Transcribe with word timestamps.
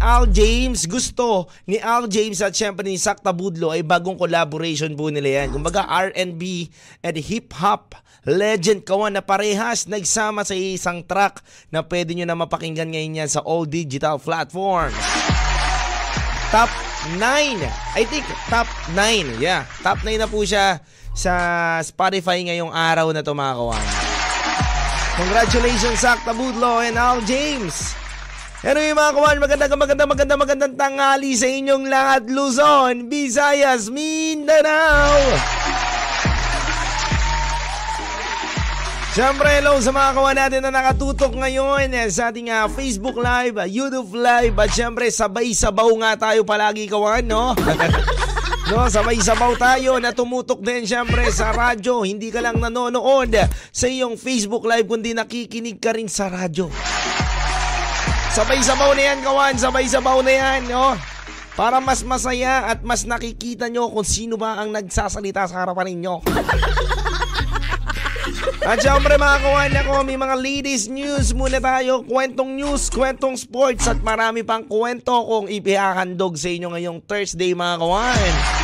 Al 0.00 0.32
James, 0.32 0.88
gusto 0.88 1.44
ni 1.68 1.76
Al 1.76 2.08
James 2.08 2.40
at 2.40 2.56
syempre 2.56 2.88
ni 2.88 2.96
Sakta 2.96 3.36
Budlo 3.36 3.68
ay 3.68 3.84
bagong 3.84 4.16
collaboration 4.16 4.96
po 4.96 5.12
nila 5.12 5.44
yan. 5.44 5.52
Kumbaga 5.52 5.84
R&B 5.84 6.72
and 7.04 7.20
hip-hop 7.20 7.92
legend 8.24 8.88
kawan 8.88 9.12
na 9.12 9.20
parehas 9.20 9.84
nagsama 9.84 10.40
sa 10.40 10.56
isang 10.56 11.04
track 11.04 11.44
na 11.68 11.84
pwede 11.84 12.16
nyo 12.16 12.24
na 12.24 12.32
mapakinggan 12.32 12.88
ngayon 12.88 13.20
yan 13.20 13.28
sa 13.28 13.44
all 13.44 13.68
digital 13.68 14.16
platforms. 14.16 14.96
Top 16.48 16.72
9. 17.20 17.60
I 17.92 18.02
think 18.08 18.24
top 18.48 18.72
9. 18.96 19.36
Yeah, 19.36 19.68
top 19.84 20.00
9 20.00 20.16
na 20.16 20.24
po 20.32 20.40
siya 20.48 20.80
sa 21.12 21.34
Spotify 21.84 22.40
ngayong 22.48 22.72
araw 22.72 23.12
na 23.12 23.20
to 23.20 23.36
mga 23.36 23.52
kawan. 23.52 23.84
Congratulations 25.20 26.00
Sakta 26.00 26.32
Budlo 26.32 26.80
and 26.80 26.96
Al 26.96 27.20
James. 27.28 28.00
Ano 28.60 28.76
yung 28.76 28.92
mga 28.92 29.12
kawan, 29.16 29.38
maganda 29.40 29.66
maganda 29.72 30.04
maganda 30.04 30.34
magandang 30.36 30.74
tanghali 30.76 31.32
sa 31.32 31.48
inyong 31.48 31.88
lahat 31.88 32.28
Luzon, 32.28 33.08
Visayas, 33.08 33.88
Mindanao. 33.88 35.16
Siyempre, 39.16 39.48
hello 39.56 39.80
sa 39.80 39.96
mga 39.96 40.10
kawan 40.12 40.36
natin 40.36 40.60
na 40.60 40.76
nakatutok 40.76 41.40
ngayon 41.40 41.88
eh, 41.88 42.12
sa 42.12 42.28
ating 42.28 42.52
uh, 42.52 42.68
Facebook 42.68 43.16
Live, 43.16 43.56
uh, 43.56 43.64
YouTube 43.64 44.12
Live, 44.12 44.52
at 44.60 44.70
siyempre 44.76 45.08
sabay-sabaw 45.08 45.88
nga 46.04 46.28
tayo 46.28 46.44
palagi 46.44 46.84
kawan, 46.84 47.24
no? 47.24 47.56
No, 48.70 48.86
sabay-sabaw 48.86 49.58
tayo 49.58 49.98
na 49.98 50.14
tumutok 50.14 50.62
din 50.62 50.86
syempre 50.86 51.26
sa 51.34 51.50
radyo. 51.50 52.06
Hindi 52.06 52.30
ka 52.30 52.38
lang 52.38 52.62
nanonood 52.62 53.34
sa 53.74 53.90
iyong 53.90 54.14
Facebook 54.14 54.62
Live 54.62 54.86
kundi 54.86 55.10
nakikinig 55.10 55.82
ka 55.82 55.90
rin 55.90 56.06
sa 56.06 56.30
radyo. 56.30 56.70
Sabay-sabaw 58.30 58.94
na 58.94 59.02
yan, 59.10 59.18
kawan. 59.26 59.54
Sabay-sabaw 59.58 60.18
na 60.22 60.32
yan, 60.32 60.60
no? 60.70 60.94
Para 61.58 61.82
mas 61.82 62.06
masaya 62.06 62.70
at 62.70 62.78
mas 62.86 63.02
nakikita 63.02 63.66
nyo 63.66 63.90
kung 63.90 64.06
sino 64.06 64.38
ba 64.38 64.54
ang 64.62 64.70
nagsasalita 64.70 65.50
sa 65.50 65.66
harapan 65.66 65.92
ninyo. 65.92 66.14
At 68.60 68.78
syempre 68.78 69.18
mga 69.18 69.38
kawan 69.42 69.72
ako, 69.82 69.94
may 70.06 70.14
mga 70.14 70.36
ladies 70.38 70.86
news 70.86 71.34
muna 71.34 71.58
tayo. 71.58 72.06
Kwentong 72.06 72.54
news, 72.54 72.86
kwentong 72.86 73.34
sports 73.34 73.90
at 73.90 73.98
marami 73.98 74.46
pang 74.46 74.62
kwento 74.62 75.10
kung 75.26 75.50
ipihahandog 75.50 76.38
sa 76.38 76.48
inyo 76.54 76.70
ngayong 76.70 77.02
Thursday 77.10 77.50
mga 77.50 77.82
kawan. 77.82 78.59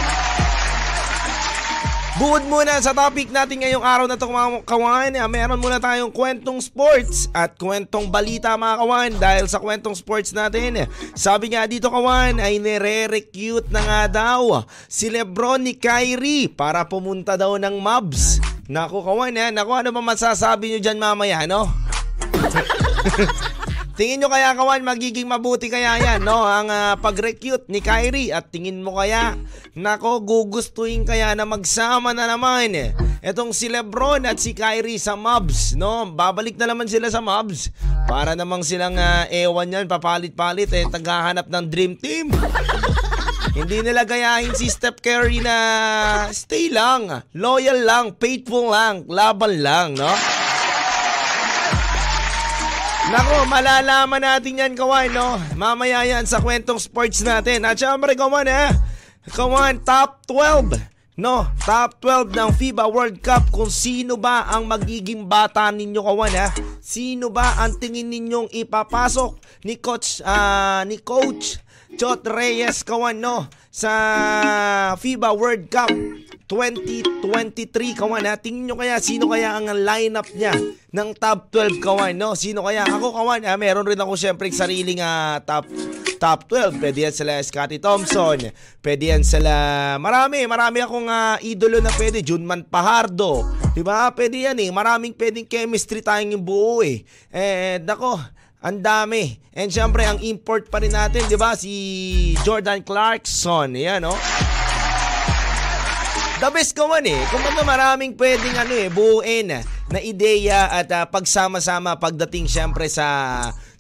Bukod 2.17 2.49
muna 2.49 2.81
sa 2.81 2.97
topic 2.97 3.29
natin 3.29 3.61
ngayong 3.61 3.85
araw 3.85 4.09
na 4.09 4.17
ito 4.17 4.25
mga 4.25 4.65
kawan, 4.65 5.13
eh, 5.13 5.29
meron 5.29 5.61
muna 5.61 5.77
tayong 5.77 6.09
kwentong 6.09 6.57
sports 6.65 7.29
at 7.37 7.61
kwentong 7.61 8.09
balita 8.09 8.57
mga 8.57 8.81
kawan 8.81 9.13
dahil 9.21 9.45
sa 9.45 9.61
kwentong 9.61 9.93
sports 9.93 10.33
natin. 10.33 10.89
Sabi 11.13 11.53
nga 11.53 11.69
dito 11.69 11.93
kawan 11.93 12.41
ay 12.41 12.57
nire-recute 12.57 13.69
na 13.69 13.85
nga 13.85 14.01
daw 14.09 14.65
si 14.89 15.13
Lebron 15.13 15.69
ni 15.69 15.77
Kyrie 15.77 16.49
para 16.49 16.89
pumunta 16.89 17.37
daw 17.37 17.61
ng 17.61 17.77
Mavs. 17.85 18.41
Naku 18.65 19.05
kawan 19.05 19.37
eh, 19.37 19.53
naku 19.53 19.77
ano 19.77 19.93
ba 19.93 20.01
masasabi 20.01 20.73
nyo 20.73 20.81
dyan 20.81 20.97
mamaya 20.97 21.45
no? 21.45 21.69
Tingin 23.97 24.21
nyo 24.21 24.29
kaya 24.29 24.53
kawan 24.53 24.85
magiging 24.85 25.25
mabuti 25.25 25.73
kaya 25.73 25.97
yan 25.97 26.21
no 26.21 26.45
ang 26.45 26.69
uh, 26.69 27.01
pag-recute 27.01 27.65
ni 27.73 27.81
Kyrie 27.81 28.29
at 28.29 28.53
tingin 28.53 28.85
mo 28.85 29.01
kaya 29.01 29.41
nako 29.73 30.21
gugustuhin 30.21 31.09
kaya 31.09 31.33
na 31.33 31.49
magsama 31.49 32.13
na 32.13 32.29
naman 32.29 32.77
eh. 32.77 32.93
Etong 33.25 33.57
si 33.57 33.73
Lebron 33.73 34.29
at 34.29 34.37
si 34.37 34.53
Kyrie 34.53 35.01
sa 35.01 35.17
Mavs 35.17 35.73
no 35.81 36.13
babalik 36.13 36.61
na 36.61 36.69
naman 36.69 36.85
sila 36.85 37.09
sa 37.09 37.25
Mavs 37.25 37.73
para 38.05 38.37
namang 38.37 38.61
silang 38.61 39.01
uh, 39.01 39.25
ewan 39.33 39.73
yan 39.73 39.89
papalit-palit 39.89 40.69
eh 40.77 40.85
tagahanap 40.93 41.49
ng 41.49 41.65
dream 41.65 41.97
team. 41.97 42.29
Hindi 43.57 43.81
nila 43.81 44.05
gayahin 44.05 44.53
si 44.53 44.69
Steph 44.69 45.01
Curry 45.01 45.41
na 45.41 45.57
stay 46.37 46.69
lang, 46.69 47.25
loyal 47.33 47.81
lang, 47.89 48.13
faithful 48.21 48.69
lang, 48.69 49.09
laban 49.09 49.65
lang, 49.65 49.97
no? 49.97 50.13
Nako, 53.07 53.47
malalaman 53.47 54.19
natin 54.19 54.59
yan, 54.59 54.75
kawan, 54.75 55.15
no? 55.15 55.39
Mamaya 55.55 56.03
yan 56.03 56.27
sa 56.27 56.43
kwentong 56.43 56.83
sports 56.83 57.23
natin. 57.23 57.63
At 57.63 57.79
syempre, 57.79 58.19
kawan, 58.19 58.51
eh. 58.51 58.75
Kawan, 59.31 59.79
top 59.87 60.27
12. 60.27 60.75
No, 61.15 61.47
top 61.63 62.03
12 62.03 62.35
ng 62.35 62.51
FIBA 62.51 62.85
World 62.91 63.23
Cup 63.23 63.49
kung 63.55 63.71
sino 63.71 64.19
ba 64.19 64.51
ang 64.51 64.67
magiging 64.67 65.25
bata 65.25 65.71
ninyo 65.73 66.03
kawan 66.03 66.35
ha? 66.37 66.53
Sino 66.83 67.33
ba 67.33 67.57
ang 67.57 67.81
tingin 67.81 68.13
ninyong 68.13 68.53
ipapasok 68.53 69.41
ni 69.65 69.81
coach 69.81 70.21
uh, 70.21 70.85
ni 70.85 71.01
coach 71.01 71.57
Chot 71.97 72.21
Reyes 72.21 72.85
kawan 72.85 73.17
no 73.17 73.49
sa 73.77 73.93
FIBA 74.97 75.37
World 75.37 75.69
Cup 75.69 75.93
2023 76.49 77.93
kawan 77.93 78.25
ha. 78.25 78.41
Tingin 78.41 78.73
nyo 78.73 78.81
kaya 78.81 78.97
sino 79.05 79.29
kaya 79.29 79.53
ang 79.53 79.69
lineup 79.69 80.25
niya 80.33 80.57
ng 80.97 81.13
top 81.13 81.53
12 81.53 81.85
kawan 81.85 82.17
no? 82.17 82.33
Sino 82.33 82.65
kaya? 82.65 82.89
Ako 82.89 83.13
kawan 83.13 83.45
ha, 83.45 83.61
meron 83.61 83.85
rin 83.85 84.01
ako 84.01 84.17
syempre 84.17 84.49
sariling 84.49 85.05
uh, 85.05 85.45
top 85.45 85.69
top 86.17 86.49
12. 86.49 86.81
Pwede 86.81 87.05
yan 87.05 87.13
sila 87.13 87.37
Scotty 87.45 87.77
Thompson. 87.77 88.49
Pwede 88.81 89.13
yan 89.13 89.21
sila 89.21 89.53
marami, 90.01 90.49
marami 90.49 90.81
akong 90.81 91.13
uh, 91.13 91.37
idolo 91.45 91.77
na 91.85 91.93
pwede. 92.01 92.25
Junman 92.25 92.65
Pahardo. 92.65 93.45
'Di 93.77 93.85
ba? 93.85 94.09
Pwede 94.17 94.41
yan 94.41 94.57
eh. 94.57 94.73
Maraming 94.73 95.13
pwedeng 95.13 95.45
chemistry 95.45 96.01
tayong 96.01 96.41
buo 96.41 96.81
eh. 96.81 97.05
Eh 97.29 97.77
nako, 97.85 98.17
ang 98.61 98.81
dami. 98.81 99.37
And 99.57 99.73
syempre 99.73 100.05
ang 100.05 100.21
import 100.21 100.69
pa 100.69 100.81
rin 100.81 100.93
natin, 100.93 101.25
'di 101.29 101.39
ba? 101.41 101.57
Si 101.57 101.73
Jordan 102.45 102.85
Clarkson. 102.85 103.77
Yan 103.77 104.05
no? 104.05 104.17
The 106.37 106.53
best 106.53 106.77
ko 106.77 106.85
man 106.85 107.09
eh. 107.09 107.17
Kung 107.33 107.41
baga 107.41 107.65
maraming 107.65 108.13
pwedeng 108.21 108.57
ano 108.61 108.77
eh, 108.77 108.93
buuin 108.93 109.57
na 109.87 109.99
ideya 110.03 110.69
at 110.69 110.91
uh, 110.93 111.09
pagsama-sama 111.09 111.97
pagdating 111.97 112.45
syempre 112.45 112.91
sa 112.93 113.07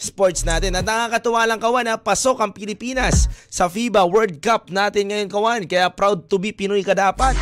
sports 0.00 0.46
natin. 0.46 0.72
At 0.72 0.86
nakakatuwa 0.86 1.44
lang 1.44 1.60
kawan 1.60 1.90
ha, 1.90 2.00
pasok 2.00 2.40
ang 2.40 2.56
Pilipinas 2.56 3.28
sa 3.52 3.68
FIBA 3.68 4.08
World 4.08 4.40
Cup 4.40 4.72
natin 4.72 5.12
ngayon 5.12 5.28
kawan. 5.28 5.60
Kaya 5.68 5.92
proud 5.92 6.32
to 6.32 6.40
be 6.40 6.54
Pinoy 6.54 6.80
ka 6.80 6.96
dapat. 6.96 7.36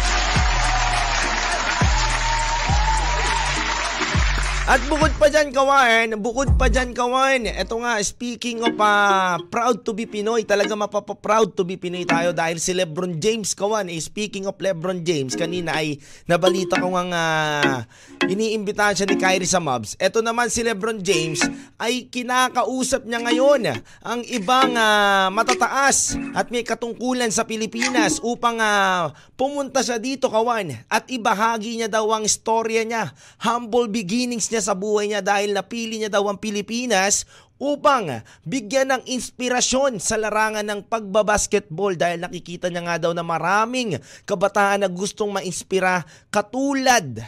At 4.64 4.80
bukod 4.88 5.12
pa 5.20 5.28
dyan 5.28 5.52
kawan, 5.52 6.16
bukod 6.24 6.56
pa 6.56 6.72
dyan 6.72 6.96
kawan, 6.96 7.44
eto 7.44 7.84
nga, 7.84 8.00
speaking 8.00 8.64
of 8.64 8.72
uh, 8.80 9.36
proud 9.52 9.84
to 9.84 9.92
be 9.92 10.08
Pinoy, 10.08 10.40
talaga 10.48 10.72
mapapaproud 10.72 11.52
to 11.52 11.68
be 11.68 11.76
Pinoy 11.76 12.08
tayo 12.08 12.32
dahil 12.32 12.56
si 12.56 12.72
Lebron 12.72 13.20
James 13.20 13.52
kawan, 13.52 13.92
eh, 13.92 14.00
speaking 14.00 14.48
of 14.48 14.56
Lebron 14.56 15.04
James, 15.04 15.36
kanina 15.36 15.76
ay 15.76 16.00
nabalita 16.24 16.80
ko 16.80 16.96
nga 16.96 17.04
uh, 17.12 17.84
iniimbitahan 18.24 18.96
siya 18.96 19.04
ni 19.04 19.20
Kyrie 19.20 19.44
sa 19.44 19.60
Mavs. 19.60 20.00
Eto 20.00 20.24
naman 20.24 20.48
si 20.48 20.64
Lebron 20.64 21.04
James 21.04 21.44
ay 21.76 22.08
kinakausap 22.08 23.04
niya 23.04 23.20
ngayon 23.20 23.68
ang 24.00 24.24
ibang 24.32 24.72
uh, 24.80 25.28
matataas 25.28 26.16
at 26.32 26.48
may 26.48 26.64
katungkulan 26.64 27.28
sa 27.28 27.44
Pilipinas 27.44 28.16
upang 28.24 28.64
uh, 28.64 29.12
pumunta 29.34 29.82
siya 29.82 29.98
dito 29.98 30.30
kawan 30.30 30.86
at 30.86 31.04
ibahagi 31.10 31.78
niya 31.78 31.90
daw 31.90 32.06
ang 32.14 32.26
istorya 32.26 32.86
niya, 32.86 33.10
humble 33.42 33.90
beginnings 33.90 34.50
niya 34.50 34.62
sa 34.62 34.74
buhay 34.74 35.10
niya 35.10 35.22
dahil 35.22 35.54
napili 35.54 35.98
niya 35.98 36.10
daw 36.10 36.26
ang 36.30 36.38
Pilipinas 36.38 37.26
upang 37.58 38.22
bigyan 38.42 38.90
ng 38.94 39.02
inspirasyon 39.06 40.02
sa 40.02 40.18
larangan 40.18 40.66
ng 40.66 40.80
pagbabasketball 40.90 41.94
dahil 41.94 42.22
nakikita 42.22 42.66
niya 42.70 42.82
nga 42.82 42.96
daw 42.98 43.12
na 43.14 43.22
maraming 43.22 43.98
kabataan 44.26 44.82
na 44.82 44.88
gustong 44.90 45.30
mainspira 45.30 46.02
katulad 46.34 47.22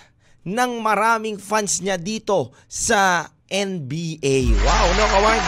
ng 0.47 0.73
maraming 0.79 1.39
fans 1.39 1.83
niya 1.83 1.99
dito 1.99 2.55
sa 2.71 3.31
NBA. 3.51 4.51
Wow, 4.63 4.87
no 4.95 5.05
kawan? 5.11 5.43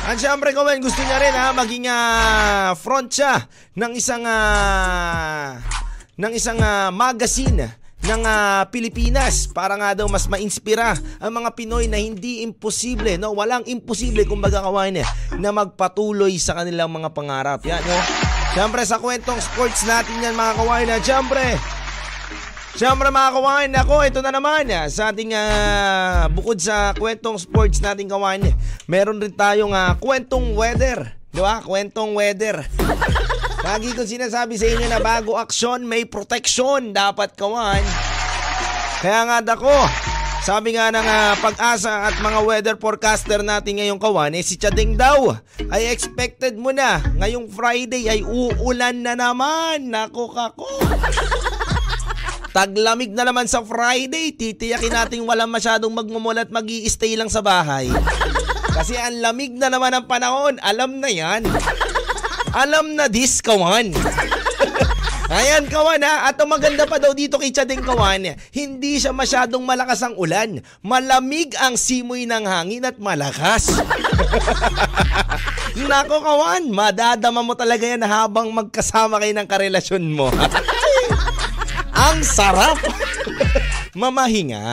At 0.00 0.16
syempre 0.16 0.56
kawan, 0.56 0.80
gusto 0.80 1.00
niya 1.04 1.18
rin 1.20 1.34
ha, 1.36 1.52
maging 1.52 1.84
uh, 1.84 2.72
front 2.80 3.12
siya 3.12 3.44
ng 3.76 3.92
isang 3.92 4.24
uh, 4.24 5.60
ng 6.16 6.32
isang 6.32 6.56
uh, 6.56 6.88
magazine 6.88 7.68
ng 8.00 8.22
uh, 8.24 8.64
Pilipinas 8.72 9.44
para 9.52 9.76
nga 9.76 9.92
daw 9.92 10.08
mas 10.08 10.24
mainspira 10.24 10.96
ang 11.20 11.32
mga 11.36 11.52
Pinoy 11.52 11.84
na 11.84 12.00
hindi 12.00 12.40
imposible, 12.40 13.20
no? 13.20 13.36
Walang 13.36 13.68
imposible 13.68 14.24
kumbaga 14.24 14.64
kawain 14.64 15.04
eh, 15.04 15.06
na 15.36 15.52
magpatuloy 15.52 16.32
sa 16.40 16.56
kanilang 16.56 16.88
mga 16.88 17.12
pangarap. 17.12 17.60
Yan, 17.68 17.84
no? 17.84 18.00
Siyempre 18.56 18.82
sa 18.88 18.98
kwentong 18.98 19.38
sports 19.38 19.84
natin 19.84 20.24
yan 20.24 20.32
mga 20.32 20.56
kawain 20.56 20.88
na, 20.88 20.96
siyempre, 20.98 21.60
Siyempre 22.80 23.12
mga 23.12 23.36
kawan, 23.36 23.76
ako, 23.76 23.94
ito 24.08 24.20
na 24.24 24.32
naman 24.32 24.64
sa 24.88 25.12
ating 25.12 25.36
ah, 25.36 26.32
bukod 26.32 26.56
sa 26.56 26.96
kwentong 26.96 27.36
sports 27.36 27.84
nating 27.84 28.08
kawan, 28.08 28.40
meron 28.88 29.20
rin 29.20 29.36
tayong 29.36 29.76
ah, 29.76 30.00
kwentong 30.00 30.56
weather. 30.56 31.12
Di 31.28 31.44
ba? 31.44 31.60
Kwentong 31.60 32.16
weather. 32.16 32.64
Lagi 33.68 33.92
ko 33.92 34.08
sinasabi 34.08 34.56
sa 34.56 34.64
inyo 34.64 34.88
na 34.88 34.96
bago 34.96 35.36
aksyon, 35.36 35.84
may 35.84 36.08
protection 36.08 36.96
dapat 36.96 37.36
kawan. 37.36 37.84
Kaya 39.04 39.28
nga 39.28 39.38
dako, 39.44 39.76
sabi 40.40 40.72
nga 40.72 40.88
ng 40.88 41.04
ah, 41.04 41.36
pag-asa 41.36 42.08
at 42.08 42.16
mga 42.24 42.40
weather 42.48 42.76
forecaster 42.80 43.44
natin 43.44 43.76
ngayong 43.76 44.00
kawan, 44.00 44.32
eh 44.32 44.40
si 44.40 44.56
Chading 44.56 44.96
daw 44.96 45.36
ay 45.68 45.92
expected 45.92 46.56
mo 46.56 46.72
na. 46.72 46.96
Ngayong 47.20 47.44
Friday 47.52 48.08
ay 48.08 48.24
uulan 48.24 49.04
na 49.04 49.12
naman. 49.12 49.92
Nako 49.92 50.32
kako. 50.32 50.64
Taglamig 52.50 53.14
na 53.14 53.22
naman 53.22 53.46
sa 53.46 53.62
Friday. 53.62 54.34
Titiyakin 54.34 54.94
natin 54.94 55.22
walang 55.22 55.50
masyadong 55.50 55.94
magmumula 55.94 56.42
at 56.42 56.50
mag 56.50 56.66
stay 56.66 57.14
lang 57.14 57.30
sa 57.30 57.38
bahay. 57.38 57.86
Kasi 58.74 58.98
ang 58.98 59.22
lamig 59.22 59.54
na 59.54 59.70
naman 59.70 59.94
ang 59.94 60.06
panahon. 60.10 60.58
Alam 60.58 60.98
na 60.98 61.10
yan. 61.10 61.46
Alam 62.50 62.98
na 62.98 63.06
this, 63.06 63.38
kawan. 63.38 63.94
Ayan, 65.30 65.70
kawan 65.70 66.02
ha. 66.02 66.26
At 66.26 66.42
ang 66.42 66.50
maganda 66.50 66.90
pa 66.90 66.98
daw 66.98 67.14
dito 67.14 67.38
kay 67.38 67.54
Chadeng 67.54 67.86
Kawan, 67.86 68.34
hindi 68.50 68.98
siya 68.98 69.14
masyadong 69.14 69.62
malakas 69.62 70.02
ang 70.02 70.18
ulan. 70.18 70.58
Malamig 70.82 71.54
ang 71.54 71.78
simoy 71.78 72.26
ng 72.26 72.42
hangin 72.50 72.82
at 72.82 72.98
malakas. 72.98 73.70
Nako 75.90 76.18
kawan, 76.22 76.66
madadama 76.74 77.46
mo 77.46 77.54
talaga 77.54 77.86
yan 77.86 78.02
habang 78.02 78.50
magkasama 78.50 79.22
kayo 79.22 79.34
ng 79.38 79.46
karelasyon 79.46 80.04
mo. 80.10 80.34
ang 82.00 82.24
sarap! 82.24 82.80
Mamahinga. 83.92 84.64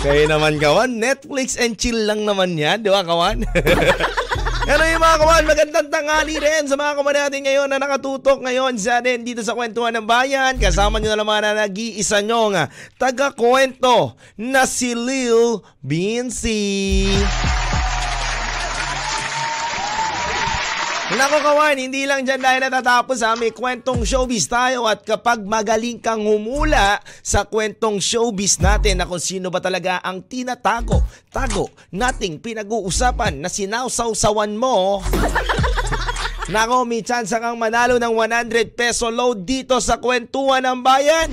Kayo 0.00 0.24
naman 0.24 0.56
kawan, 0.56 0.96
Netflix 0.96 1.60
and 1.60 1.76
chill 1.76 2.08
lang 2.08 2.24
naman 2.24 2.56
yan, 2.56 2.80
di 2.80 2.88
ba 2.88 3.04
kawan? 3.04 3.44
Ano 4.62 4.86
yung 4.86 5.02
mga 5.02 5.18
kawan, 5.18 5.42
magandang 5.42 5.90
tanghali 5.90 6.38
rin 6.38 6.70
sa 6.70 6.78
mga 6.78 6.94
kawan 6.94 7.16
natin 7.18 7.42
ngayon 7.42 7.66
na 7.66 7.82
nakatutok 7.82 8.46
ngayon 8.46 8.78
sa 8.78 9.02
atin 9.02 9.26
dito 9.26 9.42
sa 9.42 9.58
Kwentuhan 9.58 9.90
ng 9.98 10.06
Bayan. 10.06 10.54
Kasama 10.54 11.02
nyo 11.02 11.18
na 11.18 11.18
naman 11.18 11.42
na 11.42 11.66
nag-iisa 11.66 12.22
nyo 12.22 12.54
nga 12.54 12.70
taga-kwento 12.94 14.14
na 14.38 14.62
si 14.62 14.94
Lil 14.94 15.66
Bincy. 15.82 17.10
Nako 21.12 21.44
kawan, 21.44 21.76
hindi 21.76 22.08
lang 22.08 22.24
dyan 22.24 22.40
dahil 22.40 22.64
natatapos 22.64 23.20
ha, 23.20 23.36
may 23.36 23.52
kwentong 23.52 24.00
showbiz 24.00 24.48
tayo 24.48 24.88
at 24.88 25.04
kapag 25.04 25.44
magaling 25.44 26.00
kang 26.00 26.24
humula 26.24 27.04
sa 27.20 27.44
kwentong 27.44 28.00
showbiz 28.00 28.56
natin 28.56 28.96
na 28.96 29.04
kung 29.04 29.20
sino 29.20 29.52
ba 29.52 29.60
talaga 29.60 30.00
ang 30.00 30.24
tinatago, 30.24 31.04
tago, 31.28 31.68
nating 31.92 32.40
pinag-uusapan 32.40 33.44
na 33.44 33.52
sinawsawsawan 33.52 34.56
mo, 34.56 35.04
Nako, 36.52 36.88
may 36.88 37.04
chance 37.04 37.36
kang 37.36 37.60
manalo 37.60 38.00
ng 38.00 38.14
100 38.16 38.72
peso 38.72 39.12
load 39.12 39.44
dito 39.44 39.78
sa 39.84 40.00
kwentuhan 40.00 40.64
ng 40.64 40.80
bayan. 40.80 41.30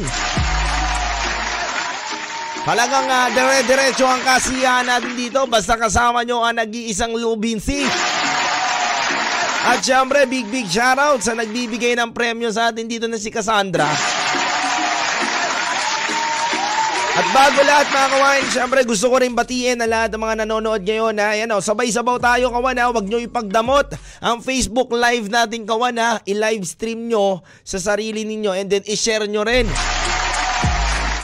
Halagang 2.67 3.07
uh, 3.09 3.27
dire-diretso 3.33 4.05
ang 4.05 4.21
kasiyahan 4.21 4.85
natin 4.85 5.15
dito 5.15 5.41
basta 5.49 5.79
kasama 5.79 6.21
nyo 6.27 6.43
ang 6.43 6.59
nag-iisang 6.59 7.15
lubinsi. 7.15 7.87
At 9.69 9.85
syempre, 9.85 10.25
big 10.25 10.49
big 10.49 10.65
shoutout 10.65 11.21
sa 11.21 11.37
nagbibigay 11.37 11.93
ng 11.93 12.09
premyo 12.09 12.49
sa 12.49 12.73
atin 12.73 12.89
dito 12.89 13.05
na 13.05 13.21
si 13.21 13.29
Cassandra. 13.29 13.85
At 17.19 17.27
bago 17.35 17.61
lahat 17.61 17.87
mga 17.93 18.09
kawain, 18.09 18.45
syempre 18.49 18.79
gusto 18.87 19.13
ko 19.13 19.21
rin 19.21 19.37
batiin 19.37 19.77
na 19.77 19.85
lahat 19.85 20.09
ng 20.15 20.23
mga 20.25 20.35
nanonood 20.41 20.81
ngayon 20.81 21.13
na 21.13 21.35
ayan 21.37 21.53
o, 21.53 21.61
sabay-sabaw 21.61 22.17
tayo 22.17 22.49
kawan 22.49 22.79
ha, 22.81 22.89
huwag 22.89 23.05
nyo 23.05 23.19
ipagdamot 23.21 23.93
ang 24.23 24.41
Facebook 24.41 24.89
live 24.89 25.29
natin 25.29 25.67
kawan 25.67 25.99
ha, 25.99 26.23
i-live 26.25 26.65
stream 26.65 27.11
nyo 27.11 27.45
sa 27.61 27.77
sarili 27.77 28.25
ninyo 28.25 28.55
and 28.55 28.73
then 28.73 28.81
i-share 28.89 29.27
nyo 29.29 29.45
rin. 29.45 29.69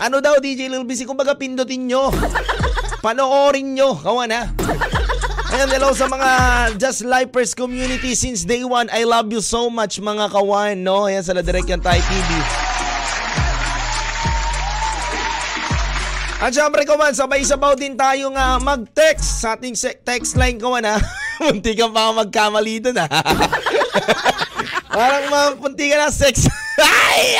Ano 0.03 0.21
daw 0.21 0.37
DJ 0.37 0.69
Lil 0.69 0.85
Busy, 0.85 1.07
kumbaga 1.07 1.33
pindutin 1.33 1.87
nyo. 1.87 2.11
Panoorin 2.99 3.73
nyo, 3.73 3.95
kawan 3.95 4.35
ha. 4.35 4.43
Ayan, 5.55 5.71
hello 5.71 5.95
sa 5.95 6.11
mga 6.11 6.31
Just 6.75 7.07
Lifers 7.07 7.55
community 7.55 8.11
since 8.11 8.43
day 8.43 8.67
one. 8.67 8.91
I 8.91 9.07
love 9.07 9.31
you 9.31 9.39
so 9.39 9.71
much 9.71 10.03
mga 10.03 10.27
kawan, 10.27 10.83
no? 10.83 11.07
Ayan 11.07 11.23
sa 11.23 11.31
La 11.31 11.39
Direct 11.39 11.71
yan 11.71 11.79
tayo 11.79 11.95
TV. 11.95 12.29
At 16.43 16.51
syempre 16.51 16.83
kawan, 16.83 17.15
sabay-sabaw 17.15 17.79
din 17.79 17.95
tayo 17.95 18.35
nga 18.35 18.59
mag-text 18.59 19.47
sa 19.47 19.55
ating 19.55 19.79
text 20.03 20.35
line 20.35 20.59
kawan 20.59 20.83
ha. 20.83 20.99
Munti 21.39 21.71
ka 21.71 21.87
pa 21.87 22.11
magkamali 22.11 22.83
dun 22.83 22.99
ha. 22.99 23.07
Parang 24.91 25.25
mapunti 25.31 25.87
ka 25.87 26.03
na 26.03 26.11
sex. 26.11 26.51
Ay! 26.83 27.39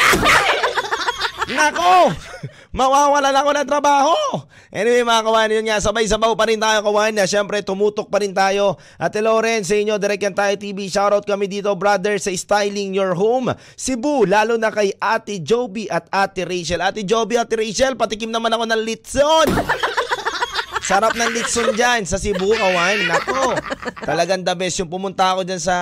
Nako! 1.52 2.16
Mawawalan 2.72 3.36
ako 3.36 3.50
ng 3.60 3.68
trabaho. 3.68 4.16
Anyway 4.76 5.08
mga 5.08 5.24
kawan, 5.24 5.56
yun 5.56 5.66
nga, 5.72 5.80
sabay-sabaw 5.80 6.36
pa 6.36 6.52
rin 6.52 6.60
tayo 6.60 6.84
kawan. 6.84 7.16
Siyempre, 7.24 7.64
tumutok 7.64 8.12
pa 8.12 8.20
rin 8.20 8.36
tayo. 8.36 8.76
At 9.00 9.16
hello 9.16 9.40
rin 9.40 9.64
sa 9.64 9.72
inyo, 9.72 9.96
Direct 9.96 10.28
Yan 10.28 10.36
Tayo 10.36 10.52
TV. 10.60 10.92
Shoutout 10.92 11.24
kami 11.24 11.48
dito, 11.48 11.72
brother, 11.80 12.20
sa 12.20 12.28
Styling 12.28 12.92
Your 12.92 13.16
Home. 13.16 13.56
Cebu, 13.80 14.28
lalo 14.28 14.60
na 14.60 14.76
kay 14.76 14.92
Ate 15.00 15.40
Joby 15.40 15.88
at 15.88 16.12
Ate 16.12 16.44
Rachel. 16.44 16.84
Ate 16.84 17.08
Joby, 17.08 17.40
Ate 17.40 17.56
Rachel, 17.56 17.96
patikim 17.96 18.36
naman 18.36 18.52
ako 18.52 18.68
ng 18.68 18.82
litson. 18.84 19.48
Sarap 20.92 21.16
ng 21.16 21.32
litson 21.32 21.72
dyan 21.72 22.04
sa 22.04 22.20
Cebu, 22.20 22.52
kawan. 22.52 23.00
Nako, 23.08 23.56
talagang 24.04 24.44
the 24.44 24.52
best 24.60 24.76
yung 24.84 24.92
pumunta 24.92 25.40
ako 25.40 25.48
dyan 25.48 25.64
sa 25.64 25.76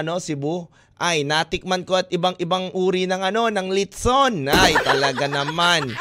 ano, 0.00 0.16
Cebu. 0.24 0.64
Ay, 0.96 1.20
natikman 1.20 1.84
ko 1.84 2.00
at 2.00 2.08
ibang-ibang 2.08 2.72
uri 2.72 3.04
ng 3.04 3.20
ano, 3.20 3.52
ng 3.52 3.68
litson. 3.76 4.48
Ay, 4.48 4.72
talaga 4.80 5.28
naman. 5.28 5.92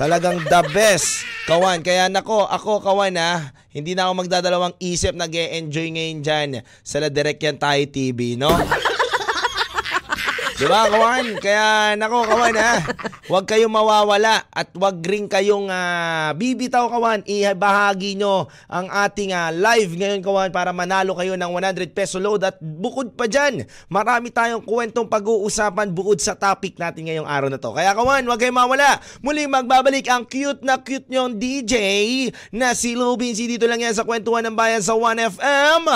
Talagang 0.00 0.40
the 0.48 0.64
best. 0.72 1.28
Kawan, 1.44 1.84
kaya 1.84 2.08
nako, 2.08 2.48
ako 2.48 2.80
kawan 2.80 3.20
ha, 3.20 3.52
hindi 3.68 3.92
na 3.92 4.08
ako 4.08 4.24
magdadalawang 4.24 4.72
isip 4.80 5.12
nag 5.12 5.28
enjoy 5.28 5.92
ngayon 5.92 6.24
dyan 6.24 6.48
sa 6.80 7.04
La 7.04 7.12
Direct 7.12 7.36
Yan 7.44 7.60
Tayo 7.60 7.84
TV, 7.84 8.32
no? 8.40 8.48
Diba, 10.60 10.92
kawan? 10.92 11.40
Kaya, 11.40 11.96
nako, 11.96 12.28
kawan, 12.28 12.52
ha? 12.60 12.84
Huwag 13.32 13.48
kayong 13.48 13.72
mawawala 13.72 14.44
at 14.52 14.68
huwag 14.76 15.00
rin 15.08 15.24
kayong 15.24 15.72
uh, 15.72 16.36
bibitaw, 16.36 16.84
kawan. 16.92 17.24
Ibahagi 17.24 18.20
nyo 18.20 18.44
ang 18.68 18.92
ating 18.92 19.32
uh, 19.32 19.48
live 19.56 19.96
ngayon, 19.96 20.20
kawan, 20.20 20.52
para 20.52 20.76
manalo 20.76 21.16
kayo 21.16 21.32
ng 21.32 21.48
100 21.48 21.96
peso 21.96 22.20
load. 22.20 22.44
At 22.44 22.60
bukod 22.60 23.16
pa 23.16 23.24
dyan, 23.24 23.64
marami 23.88 24.28
tayong 24.28 24.60
kwentong 24.60 25.08
pag-uusapan 25.08 25.96
bukod 25.96 26.20
sa 26.20 26.36
topic 26.36 26.76
natin 26.76 27.08
ngayong 27.08 27.24
araw 27.24 27.48
na 27.48 27.56
to. 27.56 27.72
Kaya, 27.72 27.96
kawan, 27.96 28.28
huwag 28.28 28.36
kayong 28.36 28.60
mawala. 28.60 29.00
Muli 29.24 29.48
magbabalik 29.48 30.12
ang 30.12 30.28
cute 30.28 30.60
na 30.60 30.76
cute 30.84 31.08
nyong 31.08 31.40
DJ 31.40 31.72
na 32.52 32.76
si 32.76 32.92
Lubin. 32.92 33.32
Si 33.32 33.48
dito 33.48 33.64
lang 33.64 33.80
yan 33.80 33.96
sa 33.96 34.04
Kwentuhan 34.04 34.44
ng 34.44 34.60
Bayan 34.60 34.84
sa 34.84 34.92
1FM. 34.92 35.88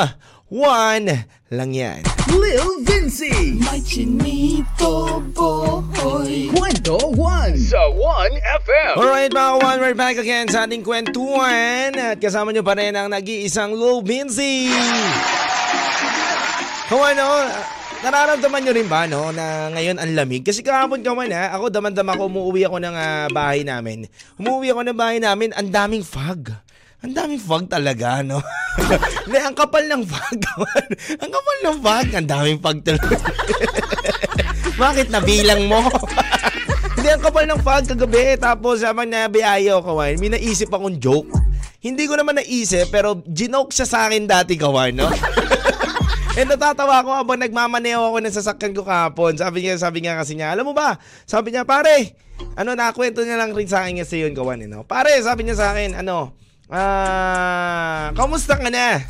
One 0.53 1.25
lang 1.49 1.73
yan. 1.73 2.05
Lil 2.29 2.85
Vinci. 2.85 3.57
My 3.65 3.81
chinito 3.81 5.25
boy. 5.33 6.53
Kwento 6.53 7.01
1 7.17 7.57
sa 7.57 7.81
1FM. 7.89 8.93
Alright 9.01 9.33
mga 9.33 9.51
kawan, 9.57 9.79
we're 9.81 9.97
back 9.97 10.21
again 10.21 10.45
sa 10.53 10.69
ating 10.69 10.85
kwentuhan 10.85 11.97
at 11.97 12.21
kasama 12.21 12.53
nyo 12.53 12.61
pa 12.61 12.77
rin 12.77 12.93
ang 12.93 13.09
nag-iisang 13.09 13.73
Lil 13.73 14.05
Vinci. 14.05 14.69
Kawan, 16.93 17.17
no, 17.17 17.29
nararamdaman 18.05 18.61
nyo 18.69 18.73
rin 18.77 18.89
ba 18.91 19.09
no, 19.09 19.33
na 19.33 19.73
ngayon 19.73 19.97
ang 19.97 20.13
lamig? 20.13 20.45
Kasi 20.45 20.61
kahapon 20.61 21.01
kawan 21.01 21.33
ha, 21.33 21.57
ako 21.57 21.73
damandam 21.73 22.05
ako, 22.05 22.29
umuwi 22.29 22.69
ako 22.69 22.85
ng 22.85 22.93
ah, 22.93 23.33
bahay 23.33 23.65
namin. 23.65 24.05
Umuwi 24.37 24.77
ako 24.77 24.93
ng 24.93 24.99
bahay 24.99 25.17
namin, 25.25 25.57
ang 25.57 25.73
daming 25.73 26.05
fog. 26.05 26.53
Ang 27.05 27.13
daming 27.13 27.43
fog 27.43 27.69
talaga, 27.69 28.25
no? 28.25 28.41
Hindi, 29.29 29.37
ang 29.37 29.53
kapal 29.53 29.85
ng 29.93 30.09
fog, 30.09 30.37
kawan. 30.41 30.89
Ang 31.21 31.31
kapal 31.37 31.57
ng 31.61 31.77
fog, 31.85 32.07
ang 32.17 32.27
daming 32.27 32.61
fog 32.65 32.81
talaga. 32.81 33.17
Bakit 34.83 35.13
nabilang 35.13 35.69
mo? 35.69 35.85
Hindi, 36.97 37.09
ang 37.13 37.21
kapal 37.21 37.45
ng 37.45 37.61
fog 37.61 37.85
kagabi. 37.85 38.41
Tapos, 38.41 38.81
habang 38.81 39.05
nabiyayo, 39.05 39.85
kawan, 39.85 40.17
may 40.17 40.33
naisip 40.33 40.73
akong 40.73 40.97
joke. 40.97 41.29
Hindi 41.85 42.09
ko 42.09 42.17
naman 42.17 42.41
naisip, 42.41 42.89
pero 42.89 43.21
ginoke 43.29 43.77
siya 43.77 43.85
sa 43.85 44.09
akin 44.09 44.25
dati, 44.25 44.57
kawan, 44.57 44.97
no? 44.97 45.13
And 46.41 46.49
natatawa 46.49 47.05
ako 47.05 47.11
habang 47.21 47.39
nagmamaneo 47.45 48.11
ako 48.11 48.19
ng 48.25 48.33
sasakyan 48.33 48.73
ko 48.73 48.81
kahapon. 48.81 49.37
Sabi 49.37 49.61
niya, 49.61 49.77
sabi 49.77 50.01
niya 50.01 50.17
kasi 50.17 50.41
niya, 50.41 50.57
alam 50.57 50.65
mo 50.65 50.73
ba? 50.73 50.97
Sabi 51.29 51.53
niya, 51.53 51.69
pare, 51.69 52.17
ano, 52.57 52.73
nakakwento 52.73 53.21
niya 53.21 53.37
lang 53.37 53.53
rin 53.53 53.69
sa 53.69 53.85
akin 53.85 54.01
kasi 54.01 54.25
yun, 54.25 54.33
kawan, 54.33 54.65
eh, 54.65 54.69
no? 54.73 54.89
Pare, 54.89 55.13
sabi 55.21 55.45
niya 55.45 55.61
sa 55.61 55.77
akin, 55.77 56.01
ano, 56.01 56.33
ah, 56.71 58.15
kamusta 58.15 58.57
ka 58.57 58.69
na? 58.73 59.03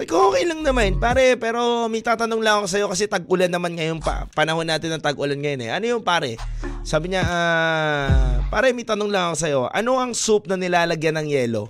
Sabi 0.00 0.16
ko, 0.16 0.32
okay 0.32 0.48
lang 0.48 0.64
naman, 0.64 0.96
pare, 0.96 1.36
pero 1.36 1.84
may 1.92 2.00
tatanong 2.00 2.40
lang 2.40 2.64
ako 2.64 2.66
sa'yo 2.72 2.86
kasi 2.88 3.04
tag-ulan 3.04 3.52
naman 3.52 3.76
ngayon 3.76 4.00
pa. 4.00 4.24
Panahon 4.32 4.64
natin 4.64 4.96
ng 4.96 5.04
tag-ulan 5.04 5.36
ngayon 5.36 5.60
eh. 5.66 5.70
Ano 5.76 5.84
yung 5.84 6.00
pare? 6.00 6.40
Sabi 6.88 7.12
niya, 7.12 7.20
ah, 7.28 8.40
pare 8.48 8.72
may 8.72 8.88
tanong 8.88 9.12
lang 9.12 9.28
ako 9.28 9.36
sa'yo. 9.36 9.60
Ano 9.68 10.00
ang 10.00 10.16
soup 10.16 10.48
na 10.48 10.56
nilalagyan 10.56 11.20
ng 11.20 11.28
yelo? 11.28 11.68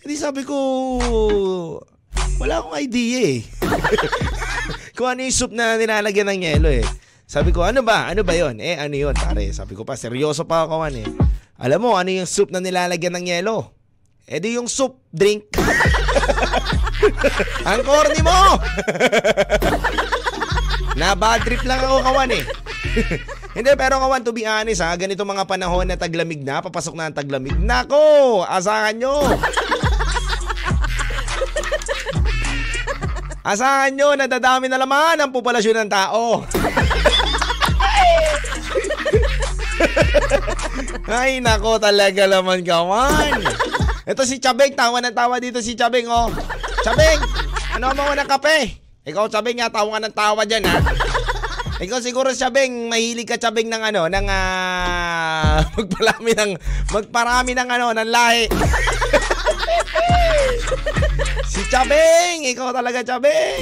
Hindi 0.00 0.16
sabi 0.16 0.48
ko, 0.48 0.56
wala 2.40 2.64
akong 2.64 2.78
idea 2.80 3.36
eh. 3.36 3.40
Kung 4.96 5.12
ano 5.12 5.28
yung 5.28 5.36
soup 5.36 5.52
na 5.52 5.76
nilalagyan 5.76 6.32
ng 6.32 6.40
yelo 6.48 6.72
eh. 6.72 6.88
Sabi 7.28 7.52
ko, 7.52 7.68
ano 7.68 7.84
ba? 7.84 8.08
Ano 8.08 8.24
ba 8.24 8.32
yon? 8.32 8.64
Eh, 8.64 8.80
ano 8.80 8.96
yun, 8.96 9.12
pare? 9.12 9.44
Sabi 9.52 9.76
ko 9.76 9.84
pa, 9.84 9.92
seryoso 9.92 10.48
pa 10.48 10.64
ako 10.64 10.80
kawan 10.80 11.04
eh. 11.04 11.08
Alam 11.60 11.84
mo, 11.84 12.00
ano 12.00 12.08
yung 12.08 12.24
soup 12.24 12.48
na 12.48 12.64
nilalagyan 12.64 13.12
ng 13.12 13.28
yelo? 13.28 13.77
Eh 14.28 14.44
yung 14.52 14.68
soup 14.68 15.00
drink. 15.08 15.48
Ang 17.68 17.80
corny 17.80 18.20
mo! 18.20 18.36
na 21.00 21.16
bad 21.16 21.40
trip 21.46 21.64
lang 21.64 21.80
ako 21.80 22.04
kawan 22.04 22.36
eh. 22.36 22.44
Hindi, 23.56 23.72
pero 23.78 23.96
kawan, 23.96 24.26
to 24.26 24.36
be 24.36 24.44
honest 24.44 24.84
ha, 24.84 24.92
ganito 25.00 25.24
mga 25.24 25.48
panahon 25.48 25.88
na 25.88 25.96
taglamig 25.96 26.44
na, 26.44 26.60
papasok 26.60 26.92
na 26.92 27.08
ang 27.08 27.16
taglamig. 27.16 27.56
Nako, 27.56 28.44
asahan 28.44 29.00
nyo! 29.00 29.16
Asahan 33.48 33.96
nyo, 33.96 34.12
nadadami 34.12 34.68
na 34.68 34.76
laman 34.76 35.24
ang 35.24 35.32
populasyon 35.32 35.86
ng 35.86 35.90
tao. 35.90 36.44
Ay, 41.08 41.40
nako 41.40 41.80
talaga 41.80 42.28
naman 42.28 42.60
kawan. 42.60 43.40
Ito 44.08 44.24
si 44.24 44.40
Chabeng, 44.40 44.72
tawa 44.72 45.04
ng 45.04 45.12
tawa 45.12 45.36
dito 45.36 45.60
si 45.60 45.76
Chabeng, 45.76 46.08
oh. 46.08 46.32
Chabeng, 46.80 47.20
ano 47.76 47.92
mo 47.92 48.16
ng 48.16 48.24
kape? 48.24 48.80
Ikaw, 49.04 49.28
Chabeng, 49.28 49.60
ha, 49.60 49.68
tawa 49.68 50.00
ng 50.00 50.16
tawa 50.16 50.48
dyan, 50.48 50.64
ha? 50.64 50.80
Ikaw 51.76 52.00
siguro, 52.00 52.32
Chabeng, 52.32 52.88
mahilig 52.88 53.28
ka, 53.28 53.36
Chabeng, 53.36 53.68
ng 53.68 53.84
ano, 53.84 54.08
ng, 54.08 54.26
ah, 54.32 55.60
magparami 55.76 56.32
ng, 56.32 56.50
magparami 56.88 57.52
ng, 57.52 57.68
ano, 57.68 57.86
ng 57.92 58.08
lahi. 58.08 58.48
si 61.52 61.60
Chabeng, 61.68 62.48
ikaw 62.48 62.72
talaga, 62.72 63.04
Chabeng. 63.04 63.60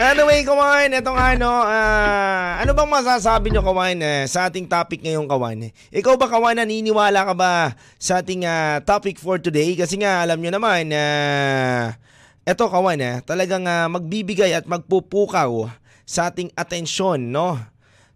Anyway, 0.00 0.48
kawan, 0.48 0.96
itong 0.96 1.20
ano, 1.20 1.60
ah, 1.60 2.56
ano 2.56 2.72
bang 2.72 2.88
masasabi 2.88 3.52
nyo, 3.52 3.60
kawan, 3.60 4.00
eh, 4.00 4.24
sa 4.24 4.48
ating 4.48 4.64
topic 4.64 5.04
ngayong, 5.04 5.28
kawan? 5.28 5.68
Ikaw 5.92 6.16
ba, 6.16 6.24
kawan, 6.24 6.56
naniniwala 6.56 7.20
ka 7.28 7.34
ba 7.36 7.76
sa 8.00 8.24
ating 8.24 8.48
ah, 8.48 8.80
topic 8.80 9.20
for 9.20 9.36
today? 9.36 9.76
Kasi 9.76 10.00
nga, 10.00 10.24
alam 10.24 10.40
nyo 10.40 10.56
naman, 10.56 10.88
ah, 10.96 12.00
eto, 12.48 12.72
kawan, 12.72 12.96
eh, 12.96 13.20
talagang 13.28 13.68
ah, 13.68 13.92
magbibigay 13.92 14.56
at 14.56 14.64
magpupukaw 14.64 15.68
sa 16.08 16.32
ating 16.32 16.48
atensyon, 16.56 17.20
no? 17.28 17.60